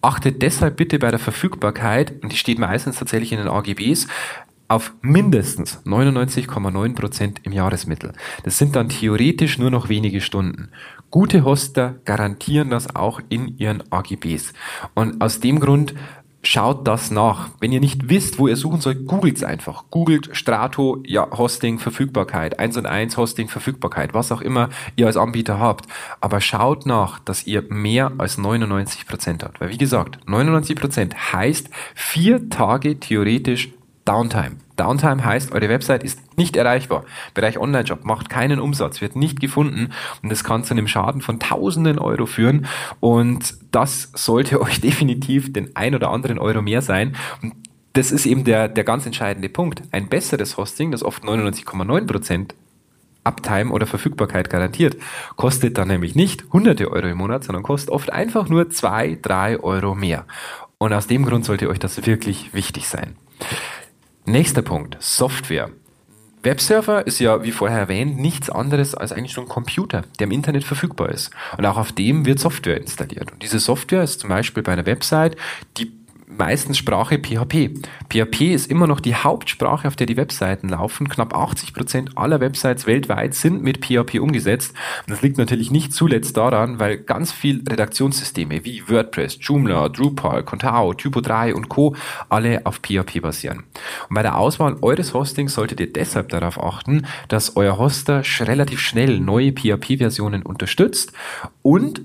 Achtet 0.00 0.42
deshalb 0.42 0.76
bitte 0.76 1.00
bei 1.00 1.10
der 1.10 1.18
Verfügbarkeit, 1.18 2.22
und 2.22 2.30
die 2.30 2.36
steht 2.36 2.60
meistens 2.60 3.00
tatsächlich 3.00 3.32
in 3.32 3.38
den 3.38 3.48
AGBs, 3.48 4.06
auf 4.68 4.92
mindestens 5.00 5.84
99,9 5.84 6.94
Prozent 6.94 7.40
im 7.42 7.52
Jahresmittel. 7.52 8.12
Das 8.44 8.58
sind 8.58 8.76
dann 8.76 8.88
theoretisch 8.88 9.58
nur 9.58 9.70
noch 9.70 9.88
wenige 9.88 10.20
Stunden. 10.20 10.70
Gute 11.10 11.44
Hoster 11.44 11.96
garantieren 12.04 12.70
das 12.70 12.94
auch 12.94 13.20
in 13.28 13.58
ihren 13.58 13.82
AGBs. 13.92 14.52
Und 14.94 15.20
aus 15.20 15.40
dem 15.40 15.60
Grund 15.60 15.94
schaut 16.46 16.86
das 16.86 17.10
nach. 17.10 17.50
Wenn 17.60 17.72
ihr 17.72 17.80
nicht 17.80 18.08
wisst, 18.08 18.38
wo 18.38 18.48
ihr 18.48 18.56
suchen 18.56 18.80
sollt, 18.80 19.06
googelt 19.06 19.36
es 19.36 19.44
einfach. 19.44 19.84
Googelt 19.90 20.30
Strato, 20.32 21.02
ja, 21.04 21.28
Hosting, 21.36 21.78
Verfügbarkeit, 21.78 22.58
1 22.58 22.76
und 22.76 22.86
1 22.86 23.16
Hosting, 23.16 23.48
Verfügbarkeit, 23.48 24.14
was 24.14 24.32
auch 24.32 24.40
immer 24.40 24.70
ihr 24.96 25.06
als 25.06 25.16
Anbieter 25.16 25.58
habt. 25.58 25.86
Aber 26.20 26.40
schaut 26.40 26.86
nach, 26.86 27.18
dass 27.20 27.46
ihr 27.46 27.62
mehr 27.68 28.12
als 28.18 28.38
99 28.38 29.06
Prozent 29.06 29.42
habt. 29.42 29.60
Weil 29.60 29.70
wie 29.70 29.78
gesagt, 29.78 30.18
99 30.26 30.76
Prozent 30.76 31.32
heißt 31.32 31.68
vier 31.94 32.48
Tage 32.48 32.98
theoretisch 33.00 33.70
Downtime. 34.06 34.56
Downtime 34.76 35.24
heißt, 35.24 35.52
eure 35.52 35.68
Website 35.68 36.04
ist 36.04 36.38
nicht 36.38 36.56
erreichbar. 36.56 37.04
Bereich 37.34 37.58
Online-Shop 37.58 38.04
macht 38.04 38.30
keinen 38.30 38.60
Umsatz, 38.60 39.00
wird 39.00 39.16
nicht 39.16 39.40
gefunden 39.40 39.92
und 40.22 40.30
das 40.30 40.44
kann 40.44 40.64
zu 40.64 40.74
einem 40.74 40.86
Schaden 40.88 41.20
von 41.20 41.40
tausenden 41.40 41.98
Euro 41.98 42.24
führen 42.24 42.66
und 43.00 43.54
das 43.72 44.12
sollte 44.14 44.60
euch 44.62 44.80
definitiv 44.80 45.52
den 45.52 45.74
ein 45.76 45.94
oder 45.94 46.10
anderen 46.10 46.38
Euro 46.38 46.62
mehr 46.62 46.82
sein. 46.82 47.16
Und 47.42 47.54
das 47.94 48.12
ist 48.12 48.26
eben 48.26 48.44
der, 48.44 48.68
der 48.68 48.84
ganz 48.84 49.06
entscheidende 49.06 49.48
Punkt. 49.48 49.82
Ein 49.90 50.08
besseres 50.08 50.56
Hosting, 50.56 50.92
das 50.92 51.02
oft 51.02 51.24
99,9 51.24 52.06
Prozent 52.06 52.54
Uptime 53.24 53.72
oder 53.72 53.86
Verfügbarkeit 53.86 54.50
garantiert, 54.50 54.96
kostet 55.34 55.78
dann 55.78 55.88
nämlich 55.88 56.14
nicht 56.14 56.44
hunderte 56.52 56.92
Euro 56.92 57.08
im 57.08 57.18
Monat, 57.18 57.42
sondern 57.42 57.64
kostet 57.64 57.90
oft 57.90 58.12
einfach 58.12 58.48
nur 58.48 58.70
zwei, 58.70 59.18
drei 59.20 59.58
Euro 59.58 59.96
mehr. 59.96 60.26
Und 60.78 60.92
aus 60.92 61.08
dem 61.08 61.24
Grund 61.24 61.44
sollte 61.44 61.68
euch 61.68 61.80
das 61.80 62.06
wirklich 62.06 62.54
wichtig 62.54 62.86
sein. 62.86 63.16
Nächster 64.28 64.62
Punkt, 64.62 64.96
Software. 64.98 65.70
Webserver 66.42 67.06
ist 67.06 67.20
ja, 67.20 67.44
wie 67.44 67.52
vorher 67.52 67.78
erwähnt, 67.78 68.18
nichts 68.18 68.50
anderes 68.50 68.96
als 68.96 69.12
eigentlich 69.12 69.36
nur 69.36 69.46
ein 69.46 69.48
Computer, 69.48 70.02
der 70.18 70.26
im 70.26 70.32
Internet 70.32 70.64
verfügbar 70.64 71.10
ist. 71.10 71.30
Und 71.56 71.64
auch 71.64 71.76
auf 71.76 71.92
dem 71.92 72.26
wird 72.26 72.40
Software 72.40 72.76
installiert. 72.76 73.30
Und 73.30 73.44
diese 73.44 73.60
Software 73.60 74.02
ist 74.02 74.18
zum 74.18 74.30
Beispiel 74.30 74.64
bei 74.64 74.72
einer 74.72 74.84
Website, 74.84 75.36
die 75.76 75.92
meistens 76.26 76.78
Sprache 76.78 77.18
PHP. 77.18 77.70
PHP 78.08 78.52
ist 78.52 78.70
immer 78.70 78.86
noch 78.86 79.00
die 79.00 79.14
Hauptsprache, 79.14 79.88
auf 79.88 79.96
der 79.96 80.06
die 80.06 80.16
Webseiten 80.16 80.68
laufen. 80.68 81.08
Knapp 81.08 81.34
80 81.34 81.72
Prozent 81.72 82.18
aller 82.18 82.40
Websites 82.40 82.86
weltweit 82.86 83.34
sind 83.34 83.62
mit 83.62 83.84
PHP 83.84 84.20
umgesetzt. 84.20 84.74
Und 85.06 85.12
das 85.12 85.22
liegt 85.22 85.38
natürlich 85.38 85.70
nicht 85.70 85.92
zuletzt 85.92 86.36
daran, 86.36 86.78
weil 86.78 86.98
ganz 86.98 87.32
viel 87.32 87.62
Redaktionssysteme 87.68 88.64
wie 88.64 88.88
WordPress, 88.88 89.38
Joomla, 89.40 89.88
Drupal, 89.88 90.42
Contao, 90.42 90.94
Typo 90.94 91.20
3 91.20 91.54
und 91.54 91.68
Co. 91.68 91.94
alle 92.28 92.64
auf 92.66 92.80
PHP 92.80 93.20
basieren. 93.20 93.64
Und 94.08 94.14
bei 94.14 94.22
der 94.22 94.38
Auswahl 94.38 94.76
eures 94.82 95.14
Hostings 95.14 95.54
solltet 95.54 95.80
ihr 95.80 95.92
deshalb 95.92 96.28
darauf 96.28 96.62
achten, 96.62 97.06
dass 97.28 97.56
euer 97.56 97.78
Hoster 97.78 98.22
relativ 98.40 98.80
schnell 98.80 99.20
neue 99.20 99.52
PHP-Versionen 99.52 100.42
unterstützt 100.42 101.12
und 101.62 102.02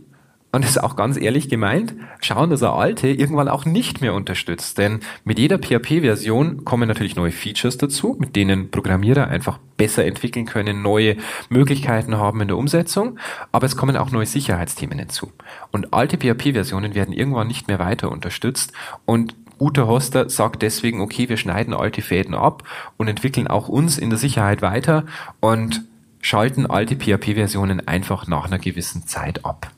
und 0.52 0.64
das 0.64 0.72
ist 0.72 0.84
auch 0.84 0.98
ganz 0.98 1.18
ehrlich 1.18 1.48
gemeint, 1.48 1.94
schauen, 2.20 2.50
dass 2.50 2.62
er 2.62 2.74
alte 2.74 3.08
irgendwann 3.08 3.48
auch 3.48 3.64
nicht 3.64 4.02
mehr 4.02 4.14
unterstützt. 4.14 4.78
Denn 4.78 5.00
mit 5.24 5.40
jeder 5.40 5.58
PHP-Version 5.58 6.66
kommen 6.66 6.90
natürlich 6.90 7.16
neue 7.16 7.32
Features 7.32 7.78
dazu, 7.78 8.18
mit 8.20 8.36
denen 8.36 8.70
Programmierer 8.70 9.28
einfach 9.30 9.60
besser 9.78 10.06
entwickeln 10.06 10.46
können, 10.46 10.82
neue 10.82 11.16
Möglichkeiten 11.50 12.18
haben 12.18 12.42
in 12.42 12.50
der 12.50 12.58
Umsetzung, 12.58 13.18
aber 13.52 13.66
es 13.66 13.78
kommen 13.78 13.96
auch 13.96 14.12
neue 14.12 14.26
Sicherheitsthemen 14.26 15.00
hinzu. 15.00 15.32
Und 15.72 15.94
alte 15.94 16.18
PHP-Versionen 16.18 16.96
werden 16.96 17.14
irgendwann 17.14 17.48
nicht 17.48 17.68
mehr 17.68 17.80
weiter 17.80 18.12
unterstützt 18.12 18.74
und 19.06 19.36
guter 19.58 19.88
Hoster 19.88 20.30
sagt 20.30 20.64
deswegen, 20.64 21.02
okay, 21.02 21.30
wir 21.30 21.38
schneiden 21.38 21.74
alte 21.74 22.02
Fäden 22.02 22.36
ab 22.36 22.64
und 22.98 23.08
entwickeln 23.08 23.48
auch 23.48 23.70
uns 23.70 23.98
in 23.98 24.10
der 24.10 24.20
Sicherheit 24.20 24.62
weiter 24.62 25.06
und 25.40 25.84
schalten 26.20 26.66
alte 26.66 26.96
PHP-Versionen 26.96 27.88
einfach 27.88 28.28
nach 28.28 28.46
einer 28.46 28.60
gewissen 28.60 29.08
Zeit 29.08 29.46
ab. 29.46 29.72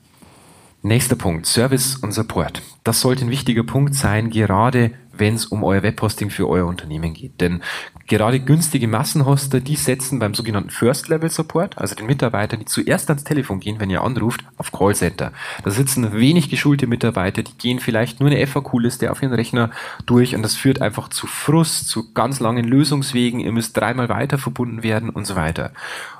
Nächster 0.86 1.16
Punkt, 1.16 1.46
Service 1.46 1.96
und 1.96 2.12
Support. 2.12 2.60
Das 2.84 3.00
sollte 3.00 3.24
ein 3.24 3.30
wichtiger 3.30 3.62
Punkt 3.62 3.94
sein, 3.94 4.28
gerade 4.28 4.90
wenn 5.18 5.34
es 5.34 5.46
um 5.46 5.64
euer 5.64 5.82
Webhosting 5.82 6.30
für 6.30 6.48
euer 6.48 6.66
Unternehmen 6.66 7.14
geht. 7.14 7.40
Denn 7.40 7.62
gerade 8.06 8.40
günstige 8.40 8.88
Massenhoster, 8.88 9.60
die 9.60 9.76
setzen 9.76 10.18
beim 10.18 10.34
sogenannten 10.34 10.70
First 10.70 11.08
Level 11.08 11.30
Support, 11.30 11.78
also 11.78 11.94
den 11.94 12.06
Mitarbeitern, 12.06 12.60
die 12.60 12.66
zuerst 12.66 13.08
ans 13.08 13.24
Telefon 13.24 13.60
gehen, 13.60 13.80
wenn 13.80 13.90
ihr 13.90 14.02
anruft, 14.02 14.44
auf 14.56 14.72
Callcenter. 14.72 15.32
Da 15.62 15.70
sitzen 15.70 16.12
wenig 16.12 16.50
geschulte 16.50 16.86
Mitarbeiter, 16.86 17.42
die 17.42 17.56
gehen 17.56 17.80
vielleicht 17.80 18.20
nur 18.20 18.30
eine 18.30 18.46
FAQ-Liste 18.46 19.10
auf 19.10 19.22
ihren 19.22 19.34
Rechner 19.34 19.70
durch 20.06 20.34
und 20.34 20.42
das 20.42 20.54
führt 20.54 20.82
einfach 20.82 21.08
zu 21.08 21.26
Frust, 21.26 21.88
zu 21.88 22.12
ganz 22.12 22.40
langen 22.40 22.64
Lösungswegen. 22.64 23.40
Ihr 23.40 23.52
müsst 23.52 23.76
dreimal 23.76 24.08
weiter 24.08 24.38
verbunden 24.38 24.82
werden 24.82 25.10
und 25.10 25.26
so 25.26 25.36
weiter. 25.36 25.72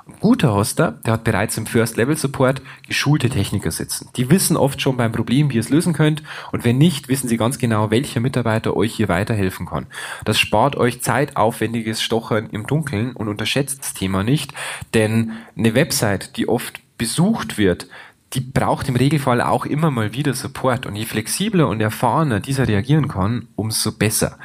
Ein 0.07 0.15
guter 0.19 0.53
Hoster, 0.53 0.99
der 1.05 1.13
hat 1.13 1.23
bereits 1.23 1.57
im 1.57 1.65
First 1.65 1.97
Level 1.97 2.15
Support 2.15 2.61
geschulte 2.87 3.29
Techniker 3.29 3.71
sitzen. 3.71 4.09
Die 4.15 4.29
wissen 4.29 4.55
oft 4.55 4.79
schon 4.79 4.97
beim 4.97 5.11
Problem, 5.11 5.49
wie 5.49 5.55
ihr 5.55 5.61
es 5.61 5.69
lösen 5.69 5.93
könnt 5.93 6.21
und 6.51 6.63
wenn 6.63 6.77
nicht, 6.77 7.07
wissen 7.07 7.27
sie 7.27 7.37
ganz 7.37 7.57
genau, 7.57 7.89
welcher 7.89 8.19
Mitarbeiter 8.19 8.75
euch 8.75 8.84
hier 8.93 9.09
weiterhelfen 9.09 9.65
kann. 9.65 9.87
Das 10.25 10.37
spart 10.37 10.75
euch 10.75 11.01
zeitaufwendiges 11.01 12.01
Stochern 12.01 12.49
im 12.51 12.67
Dunkeln 12.67 13.13
und 13.13 13.27
unterschätzt 13.27 13.79
das 13.79 13.93
Thema 13.93 14.23
nicht, 14.23 14.53
denn 14.93 15.31
eine 15.57 15.73
Website, 15.73 16.37
die 16.37 16.47
oft 16.47 16.79
besucht 16.97 17.57
wird, 17.57 17.87
die 18.33 18.41
braucht 18.41 18.89
im 18.89 18.95
Regelfall 18.95 19.41
auch 19.41 19.65
immer 19.65 19.91
mal 19.91 20.13
wieder 20.13 20.33
Support. 20.33 20.85
Und 20.85 20.95
je 20.95 21.05
flexibler 21.05 21.67
und 21.67 21.79
erfahrener 21.81 22.39
dieser 22.39 22.67
reagieren 22.67 23.07
kann, 23.07 23.47
umso 23.55 23.91
besser. 23.93 24.37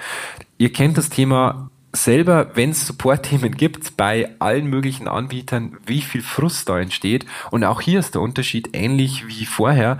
Ihr 0.59 0.73
kennt 0.73 0.97
das 0.97 1.11
Thema 1.11 1.71
selber, 1.93 2.51
wenn 2.55 2.71
es 2.71 2.87
Support-Themen 2.87 3.57
gibt 3.57 3.97
bei 3.97 4.31
allen 4.39 4.67
möglichen 4.67 5.09
Anbietern, 5.09 5.77
wie 5.87 6.03
viel 6.03 6.23
Frust 6.23 6.69
da 6.69 6.79
entsteht. 6.79 7.27
Und 7.51 7.65
auch 7.65 7.81
hier 7.81 7.99
ist 7.99 8.15
der 8.15 8.23
Unterschied 8.23 8.71
ähnlich 8.75 9.27
wie 9.27 9.45
vorher 9.45 9.99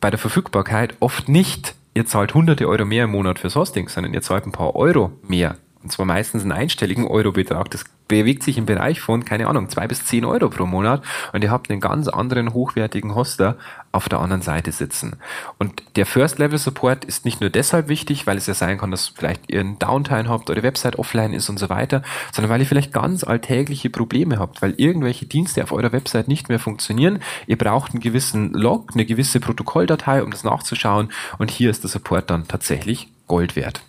bei 0.00 0.10
der 0.10 0.18
Verfügbarkeit 0.18 0.96
oft 1.00 1.28
nicht, 1.28 1.74
ihr 1.98 2.06
zahlt 2.06 2.32
hunderte 2.32 2.68
Euro 2.68 2.84
mehr 2.84 3.04
im 3.04 3.10
Monat 3.10 3.40
fürs 3.40 3.56
Hosting, 3.56 3.88
sondern 3.88 4.14
ihr 4.14 4.22
zahlt 4.22 4.46
ein 4.46 4.52
paar 4.52 4.76
Euro 4.76 5.10
mehr. 5.26 5.56
Und 5.82 5.92
zwar 5.92 6.06
meistens 6.06 6.42
einen 6.42 6.52
einstelligen 6.52 7.06
Eurobetrag. 7.06 7.70
Das 7.70 7.84
bewegt 8.08 8.42
sich 8.42 8.58
im 8.58 8.66
Bereich 8.66 9.00
von, 9.00 9.24
keine 9.24 9.46
Ahnung, 9.46 9.68
zwei 9.68 9.86
bis 9.86 10.04
zehn 10.04 10.24
Euro 10.24 10.48
pro 10.48 10.66
Monat 10.66 11.04
und 11.32 11.44
ihr 11.44 11.50
habt 11.50 11.70
einen 11.70 11.80
ganz 11.80 12.08
anderen 12.08 12.54
hochwertigen 12.54 13.14
Hoster 13.14 13.56
auf 13.92 14.08
der 14.08 14.18
anderen 14.18 14.42
Seite 14.42 14.72
sitzen. 14.72 15.16
Und 15.58 15.82
der 15.96 16.06
First 16.06 16.38
Level 16.38 16.58
Support 16.58 17.04
ist 17.04 17.24
nicht 17.24 17.40
nur 17.40 17.50
deshalb 17.50 17.88
wichtig, 17.88 18.26
weil 18.26 18.38
es 18.38 18.46
ja 18.46 18.54
sein 18.54 18.78
kann, 18.78 18.90
dass 18.90 19.08
vielleicht 19.08 19.50
ihr 19.50 19.60
einen 19.60 19.78
Downtime 19.78 20.28
habt, 20.28 20.50
eure 20.50 20.62
Website 20.62 20.98
offline 20.98 21.34
ist 21.34 21.48
und 21.48 21.58
so 21.58 21.68
weiter, 21.68 22.02
sondern 22.32 22.50
weil 22.50 22.60
ihr 22.60 22.66
vielleicht 22.66 22.92
ganz 22.92 23.24
alltägliche 23.24 23.90
Probleme 23.90 24.38
habt, 24.38 24.62
weil 24.62 24.74
irgendwelche 24.78 25.26
Dienste 25.26 25.62
auf 25.62 25.72
eurer 25.72 25.92
Website 25.92 26.28
nicht 26.28 26.48
mehr 26.48 26.58
funktionieren. 26.58 27.20
Ihr 27.46 27.58
braucht 27.58 27.92
einen 27.92 28.00
gewissen 28.00 28.52
Log, 28.52 28.90
eine 28.94 29.04
gewisse 29.04 29.38
Protokolldatei, 29.38 30.22
um 30.22 30.30
das 30.30 30.44
nachzuschauen 30.44 31.12
und 31.36 31.50
hier 31.50 31.70
ist 31.70 31.84
der 31.84 31.90
Support 31.90 32.30
dann 32.30 32.48
tatsächlich 32.48 33.08
Gold 33.26 33.54
wert. 33.54 33.82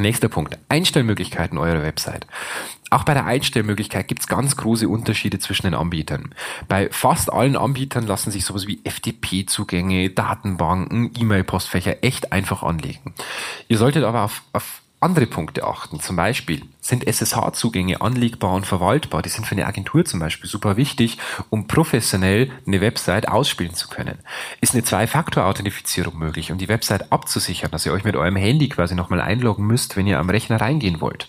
Nächster 0.00 0.28
Punkt. 0.28 0.58
Einstellmöglichkeiten 0.68 1.58
eurer 1.58 1.82
Website. 1.82 2.26
Auch 2.90 3.04
bei 3.04 3.14
der 3.14 3.26
Einstellmöglichkeit 3.26 4.08
gibt 4.08 4.22
es 4.22 4.26
ganz 4.26 4.56
große 4.56 4.88
Unterschiede 4.88 5.38
zwischen 5.38 5.66
den 5.66 5.74
Anbietern. 5.74 6.34
Bei 6.66 6.88
fast 6.90 7.32
allen 7.32 7.56
Anbietern 7.56 8.06
lassen 8.06 8.30
sich 8.30 8.44
sowas 8.44 8.66
wie 8.66 8.80
FTP-Zugänge, 8.84 10.10
Datenbanken, 10.10 11.12
E-Mail-Postfächer 11.16 12.02
echt 12.02 12.32
einfach 12.32 12.62
anlegen. 12.62 13.14
Ihr 13.68 13.78
solltet 13.78 14.02
aber 14.04 14.22
auf, 14.22 14.42
auf 14.52 14.82
andere 15.00 15.26
Punkte 15.26 15.64
achten. 15.64 16.00
Zum 16.00 16.16
Beispiel 16.16 16.62
sind 16.90 17.06
SSH-Zugänge 17.06 18.02
anlegbar 18.02 18.52
und 18.52 18.66
verwaltbar. 18.66 19.22
Die 19.22 19.30
sind 19.30 19.46
für 19.46 19.52
eine 19.52 19.66
Agentur 19.66 20.04
zum 20.04 20.20
Beispiel 20.20 20.50
super 20.50 20.76
wichtig, 20.76 21.16
um 21.48 21.66
professionell 21.66 22.50
eine 22.66 22.82
Website 22.82 23.28
ausspielen 23.28 23.74
zu 23.74 23.88
können. 23.88 24.18
Ist 24.60 24.74
eine 24.74 24.84
Zwei-Faktor-Authentifizierung 24.84 26.18
möglich, 26.18 26.52
um 26.52 26.58
die 26.58 26.68
Website 26.68 27.10
abzusichern, 27.12 27.70
dass 27.70 27.86
ihr 27.86 27.92
euch 27.92 28.04
mit 28.04 28.16
eurem 28.16 28.36
Handy 28.36 28.68
quasi 28.68 28.94
nochmal 28.94 29.20
einloggen 29.20 29.66
müsst, 29.66 29.96
wenn 29.96 30.06
ihr 30.06 30.18
am 30.18 30.28
Rechner 30.28 30.60
reingehen 30.60 31.00
wollt. 31.00 31.28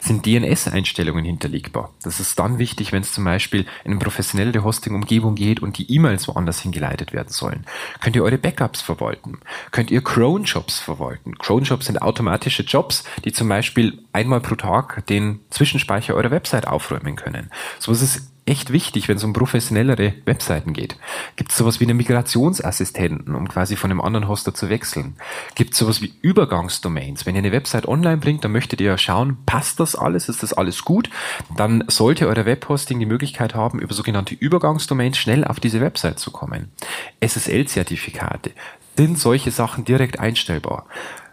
Sind 0.00 0.26
DNS-Einstellungen 0.26 1.24
hinterlegbar. 1.24 1.90
Das 2.02 2.18
ist 2.18 2.38
dann 2.38 2.58
wichtig, 2.58 2.92
wenn 2.92 3.02
es 3.02 3.12
zum 3.12 3.24
Beispiel 3.24 3.66
in 3.84 3.92
eine 3.92 4.00
professionelle 4.00 4.64
Hosting-Umgebung 4.64 5.34
geht 5.34 5.60
und 5.60 5.78
die 5.78 5.92
E-Mails 5.92 6.26
woanders 6.26 6.60
hingeleitet 6.60 7.12
werden 7.12 7.28
sollen. 7.28 7.66
Könnt 8.00 8.16
ihr 8.16 8.24
eure 8.24 8.38
Backups 8.38 8.80
verwalten? 8.80 9.38
Könnt 9.70 9.90
ihr 9.90 10.02
Cron-Jobs 10.02 10.80
verwalten? 10.80 11.36
Cron-Jobs 11.36 11.86
sind 11.86 12.00
automatische 12.00 12.62
Jobs, 12.62 13.04
die 13.24 13.32
zum 13.32 13.48
Beispiel 13.48 13.98
einmal 14.12 14.40
pro 14.40 14.54
Tag 14.54 15.01
den 15.08 15.40
Zwischenspeicher 15.50 16.14
eurer 16.14 16.30
Website 16.30 16.66
aufräumen 16.66 17.16
können. 17.16 17.50
So 17.78 17.92
ist 17.92 18.02
es 18.02 18.32
echt 18.44 18.72
wichtig, 18.72 19.08
wenn 19.08 19.18
es 19.18 19.24
um 19.24 19.32
professionellere 19.32 20.14
Webseiten 20.24 20.72
geht. 20.72 20.96
Gibt 21.36 21.52
es 21.52 21.56
sowas 21.56 21.78
wie 21.78 21.84
einen 21.84 21.96
Migrationsassistenten, 21.96 23.34
um 23.34 23.48
quasi 23.48 23.76
von 23.76 23.90
einem 23.90 24.00
anderen 24.00 24.26
Hoster 24.26 24.52
zu 24.52 24.68
wechseln? 24.68 25.14
Gibt 25.54 25.72
es 25.72 25.78
sowas 25.78 26.02
wie 26.02 26.12
Übergangsdomains? 26.22 27.24
Wenn 27.24 27.36
ihr 27.36 27.40
eine 27.40 27.52
Website 27.52 27.86
online 27.86 28.16
bringt, 28.16 28.44
dann 28.44 28.52
möchtet 28.52 28.80
ihr 28.80 28.88
ja 28.88 28.98
schauen, 28.98 29.36
passt 29.46 29.78
das 29.78 29.94
alles, 29.94 30.28
ist 30.28 30.42
das 30.42 30.52
alles 30.52 30.84
gut? 30.84 31.08
Dann 31.56 31.84
sollte 31.86 32.26
euer 32.26 32.44
Webhosting 32.44 32.98
die 32.98 33.06
Möglichkeit 33.06 33.54
haben, 33.54 33.78
über 33.78 33.94
sogenannte 33.94 34.34
Übergangsdomains 34.34 35.18
schnell 35.18 35.44
auf 35.44 35.60
diese 35.60 35.80
Website 35.80 36.18
zu 36.18 36.32
kommen. 36.32 36.72
SSL-Zertifikate 37.20 38.50
sind 38.96 39.18
solche 39.18 39.50
Sachen 39.50 39.84
direkt 39.84 40.18
einstellbar. 40.18 40.86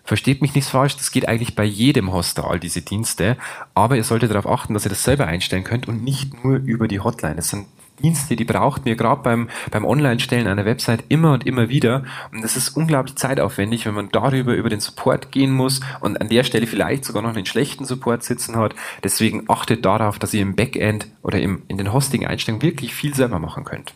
Versteht 0.09 0.41
mich 0.41 0.55
nicht 0.55 0.67
falsch, 0.67 0.97
das 0.97 1.11
geht 1.11 1.27
eigentlich 1.27 1.53
bei 1.53 1.63
jedem 1.63 2.11
Hoster, 2.11 2.49
all 2.49 2.59
diese 2.59 2.81
Dienste, 2.81 3.37
aber 3.75 3.95
ihr 3.95 4.03
solltet 4.03 4.31
darauf 4.31 4.47
achten, 4.47 4.73
dass 4.73 4.83
ihr 4.83 4.89
das 4.89 5.03
selber 5.03 5.27
einstellen 5.27 5.63
könnt 5.63 5.87
und 5.87 6.03
nicht 6.03 6.43
nur 6.43 6.55
über 6.55 6.87
die 6.87 6.99
Hotline. 6.99 7.35
Das 7.35 7.49
sind 7.49 7.67
Dienste, 8.01 8.35
die 8.35 8.43
braucht 8.43 8.87
ihr 8.87 8.95
gerade 8.95 9.21
beim, 9.21 9.49
beim 9.69 9.85
Online-Stellen 9.85 10.47
einer 10.47 10.65
Website 10.65 11.03
immer 11.09 11.33
und 11.33 11.45
immer 11.45 11.69
wieder. 11.69 12.05
Und 12.31 12.43
das 12.43 12.57
ist 12.57 12.69
unglaublich 12.69 13.17
zeitaufwendig, 13.17 13.85
wenn 13.85 13.93
man 13.93 14.09
darüber 14.11 14.55
über 14.55 14.69
den 14.69 14.79
Support 14.79 15.31
gehen 15.31 15.51
muss 15.51 15.79
und 15.99 16.19
an 16.19 16.29
der 16.29 16.43
Stelle 16.43 16.65
vielleicht 16.65 17.05
sogar 17.05 17.21
noch 17.21 17.35
einen 17.35 17.45
schlechten 17.45 17.85
Support 17.85 18.23
sitzen 18.23 18.55
hat. 18.55 18.73
Deswegen 19.03 19.43
achtet 19.47 19.85
darauf, 19.85 20.17
dass 20.17 20.33
ihr 20.33 20.41
im 20.41 20.55
Backend 20.55 21.05
oder 21.21 21.39
im, 21.39 21.61
in 21.67 21.77
den 21.77 21.93
Hosting-Einstellungen 21.93 22.63
wirklich 22.63 22.95
viel 22.95 23.13
selber 23.13 23.37
machen 23.37 23.63
könnt. 23.63 23.93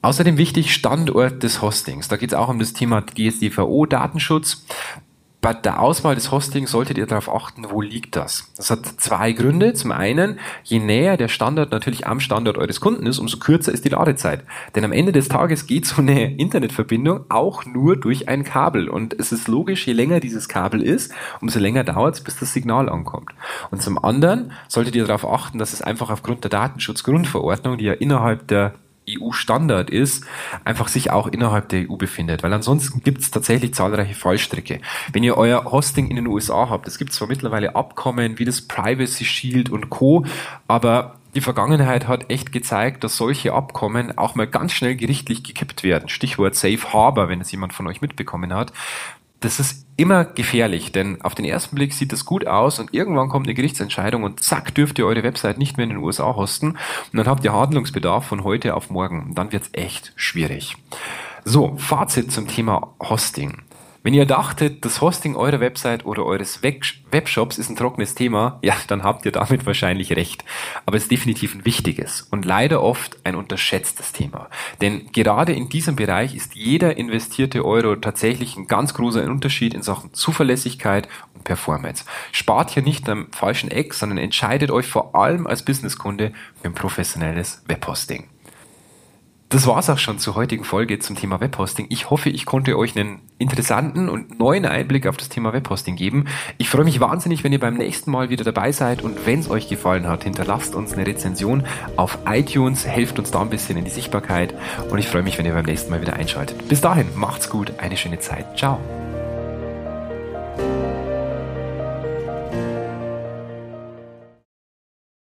Außerdem 0.00 0.38
wichtig 0.38 0.72
Standort 0.72 1.42
des 1.42 1.60
Hostings. 1.60 2.08
Da 2.08 2.16
geht 2.16 2.30
es 2.30 2.38
auch 2.38 2.48
um 2.48 2.58
das 2.58 2.72
Thema 2.72 3.04
DSGVO-Datenschutz 3.04 4.64
bei 5.40 5.54
der 5.54 5.80
Auswahl 5.80 6.16
des 6.16 6.32
Hostings 6.32 6.72
solltet 6.72 6.98
ihr 6.98 7.06
darauf 7.06 7.32
achten, 7.32 7.66
wo 7.70 7.80
liegt 7.80 8.16
das. 8.16 8.50
Das 8.56 8.70
hat 8.70 8.84
zwei 8.98 9.32
Gründe. 9.32 9.72
Zum 9.72 9.92
einen, 9.92 10.40
je 10.64 10.80
näher 10.80 11.16
der 11.16 11.28
Standort 11.28 11.70
natürlich 11.70 12.08
am 12.08 12.18
Standort 12.18 12.58
eures 12.58 12.80
Kunden 12.80 13.06
ist, 13.06 13.20
umso 13.20 13.38
kürzer 13.38 13.72
ist 13.72 13.84
die 13.84 13.90
Ladezeit. 13.90 14.44
Denn 14.74 14.84
am 14.84 14.90
Ende 14.90 15.12
des 15.12 15.28
Tages 15.28 15.66
geht 15.66 15.86
so 15.86 16.02
eine 16.02 16.34
Internetverbindung 16.34 17.24
auch 17.28 17.64
nur 17.64 17.96
durch 17.96 18.28
ein 18.28 18.42
Kabel. 18.42 18.88
Und 18.88 19.14
es 19.18 19.30
ist 19.30 19.46
logisch, 19.46 19.86
je 19.86 19.92
länger 19.92 20.18
dieses 20.18 20.48
Kabel 20.48 20.82
ist, 20.82 21.12
umso 21.40 21.60
länger 21.60 21.84
dauert 21.84 22.16
es, 22.16 22.20
bis 22.20 22.36
das 22.36 22.52
Signal 22.52 22.88
ankommt. 22.88 23.30
Und 23.70 23.80
zum 23.80 24.02
anderen 24.02 24.52
solltet 24.66 24.96
ihr 24.96 25.06
darauf 25.06 25.24
achten, 25.24 25.58
dass 25.58 25.72
es 25.72 25.82
einfach 25.82 26.10
aufgrund 26.10 26.42
der 26.42 26.50
Datenschutzgrundverordnung, 26.50 27.78
die 27.78 27.84
ja 27.84 27.92
innerhalb 27.92 28.48
der 28.48 28.74
EU-Standard 29.08 29.90
ist, 29.90 30.24
einfach 30.64 30.88
sich 30.88 31.10
auch 31.10 31.26
innerhalb 31.26 31.68
der 31.68 31.90
EU 31.90 31.96
befindet. 31.96 32.42
Weil 32.42 32.52
ansonsten 32.52 33.00
gibt 33.02 33.20
es 33.20 33.30
tatsächlich 33.30 33.74
zahlreiche 33.74 34.14
Fallstricke. 34.14 34.80
Wenn 35.12 35.22
ihr 35.22 35.36
euer 35.36 35.64
Hosting 35.64 36.08
in 36.08 36.16
den 36.16 36.26
USA 36.26 36.68
habt, 36.68 36.86
es 36.86 36.98
gibt 36.98 37.12
zwar 37.12 37.28
mittlerweile 37.28 37.76
Abkommen 37.76 38.38
wie 38.38 38.44
das 38.44 38.62
Privacy 38.62 39.24
Shield 39.24 39.70
und 39.70 39.90
Co., 39.90 40.24
aber 40.66 41.14
die 41.34 41.40
Vergangenheit 41.42 42.08
hat 42.08 42.30
echt 42.30 42.52
gezeigt, 42.52 43.04
dass 43.04 43.16
solche 43.16 43.52
Abkommen 43.52 44.16
auch 44.16 44.34
mal 44.34 44.46
ganz 44.46 44.72
schnell 44.72 44.96
gerichtlich 44.96 45.44
gekippt 45.44 45.84
werden. 45.84 46.08
Stichwort 46.08 46.54
Safe 46.54 46.92
Harbor, 46.92 47.28
wenn 47.28 47.40
es 47.40 47.52
jemand 47.52 47.74
von 47.74 47.86
euch 47.86 48.00
mitbekommen 48.00 48.54
hat 48.54 48.72
das 49.40 49.60
ist 49.60 49.86
immer 49.98 50.24
gefährlich, 50.24 50.92
denn 50.92 51.20
auf 51.22 51.34
den 51.34 51.44
ersten 51.44 51.74
Blick 51.74 51.92
sieht 51.92 52.12
das 52.12 52.24
gut 52.24 52.46
aus 52.46 52.78
und 52.78 52.94
irgendwann 52.94 53.28
kommt 53.28 53.46
eine 53.46 53.54
Gerichtsentscheidung 53.54 54.22
und 54.22 54.42
zack, 54.42 54.74
dürft 54.74 54.98
ihr 54.98 55.06
eure 55.06 55.24
Website 55.24 55.58
nicht 55.58 55.76
mehr 55.76 55.84
in 55.84 55.90
den 55.90 55.98
USA 55.98 56.36
hosten 56.36 56.70
und 56.70 56.78
dann 57.12 57.26
habt 57.26 57.44
ihr 57.44 57.52
Handlungsbedarf 57.52 58.24
von 58.24 58.44
heute 58.44 58.74
auf 58.74 58.90
morgen 58.90 59.32
dann 59.34 59.52
wird's 59.52 59.70
echt 59.72 60.12
schwierig. 60.14 60.76
So, 61.44 61.76
Fazit 61.76 62.30
zum 62.30 62.46
Thema 62.46 62.94
Hosting. 63.00 63.62
Wenn 64.04 64.14
ihr 64.14 64.26
dachtet, 64.26 64.84
das 64.84 65.00
Hosting 65.00 65.34
eurer 65.34 65.58
Website 65.58 66.06
oder 66.06 66.24
eures 66.24 66.62
Webshops 66.62 67.58
ist 67.58 67.68
ein 67.68 67.76
trockenes 67.76 68.14
Thema, 68.14 68.60
ja, 68.62 68.74
dann 68.86 69.02
habt 69.02 69.26
ihr 69.26 69.32
damit 69.32 69.66
wahrscheinlich 69.66 70.12
recht. 70.12 70.44
Aber 70.86 70.96
es 70.96 71.04
ist 71.04 71.10
definitiv 71.10 71.54
ein 71.54 71.64
wichtiges 71.64 72.22
und 72.30 72.44
leider 72.44 72.80
oft 72.80 73.18
ein 73.24 73.34
unterschätztes 73.34 74.12
Thema. 74.12 74.48
Denn 74.80 75.10
gerade 75.12 75.52
in 75.52 75.68
diesem 75.68 75.96
Bereich 75.96 76.36
ist 76.36 76.54
jeder 76.54 76.96
investierte 76.96 77.64
Euro 77.64 77.96
tatsächlich 77.96 78.56
ein 78.56 78.68
ganz 78.68 78.94
großer 78.94 79.24
Unterschied 79.24 79.74
in 79.74 79.82
Sachen 79.82 80.14
Zuverlässigkeit 80.14 81.08
und 81.34 81.42
Performance. 81.42 82.04
Spart 82.30 82.70
hier 82.70 82.84
nicht 82.84 83.08
am 83.08 83.26
falschen 83.32 83.70
Eck, 83.70 83.94
sondern 83.94 84.18
entscheidet 84.18 84.70
euch 84.70 84.86
vor 84.86 85.16
allem 85.16 85.48
als 85.48 85.64
Businesskunde 85.64 86.32
für 86.62 86.68
ein 86.68 86.74
professionelles 86.74 87.64
Webhosting. 87.66 88.28
Das 89.50 89.66
war's 89.66 89.88
auch 89.88 89.96
schon 89.96 90.18
zur 90.18 90.34
heutigen 90.34 90.64
Folge 90.64 90.98
zum 90.98 91.16
Thema 91.16 91.40
Webhosting. 91.40 91.86
Ich 91.88 92.10
hoffe, 92.10 92.28
ich 92.28 92.44
konnte 92.44 92.76
euch 92.76 92.94
einen 92.96 93.20
interessanten 93.38 94.10
und 94.10 94.38
neuen 94.38 94.66
Einblick 94.66 95.06
auf 95.06 95.16
das 95.16 95.30
Thema 95.30 95.54
Webhosting 95.54 95.96
geben. 95.96 96.26
Ich 96.58 96.68
freue 96.68 96.84
mich 96.84 97.00
wahnsinnig, 97.00 97.44
wenn 97.44 97.52
ihr 97.52 97.60
beim 97.60 97.78
nächsten 97.78 98.10
Mal 98.10 98.28
wieder 98.28 98.44
dabei 98.44 98.72
seid 98.72 99.02
und 99.02 99.26
wenn 99.26 99.40
es 99.40 99.48
euch 99.48 99.68
gefallen 99.68 100.06
hat, 100.06 100.24
hinterlasst 100.24 100.74
uns 100.74 100.92
eine 100.92 101.06
Rezension 101.06 101.64
auf 101.96 102.18
iTunes, 102.26 102.86
helft 102.86 103.18
uns 103.18 103.30
da 103.30 103.40
ein 103.40 103.48
bisschen 103.48 103.78
in 103.78 103.84
die 103.84 103.90
Sichtbarkeit 103.90 104.52
und 104.90 104.98
ich 104.98 105.08
freue 105.08 105.22
mich, 105.22 105.38
wenn 105.38 105.46
ihr 105.46 105.54
beim 105.54 105.64
nächsten 105.64 105.90
Mal 105.90 106.02
wieder 106.02 106.12
einschaltet. 106.12 106.68
Bis 106.68 106.82
dahin, 106.82 107.06
macht's 107.14 107.48
gut, 107.48 107.72
eine 107.78 107.96
schöne 107.96 108.18
Zeit. 108.18 108.58
Ciao. 108.58 108.78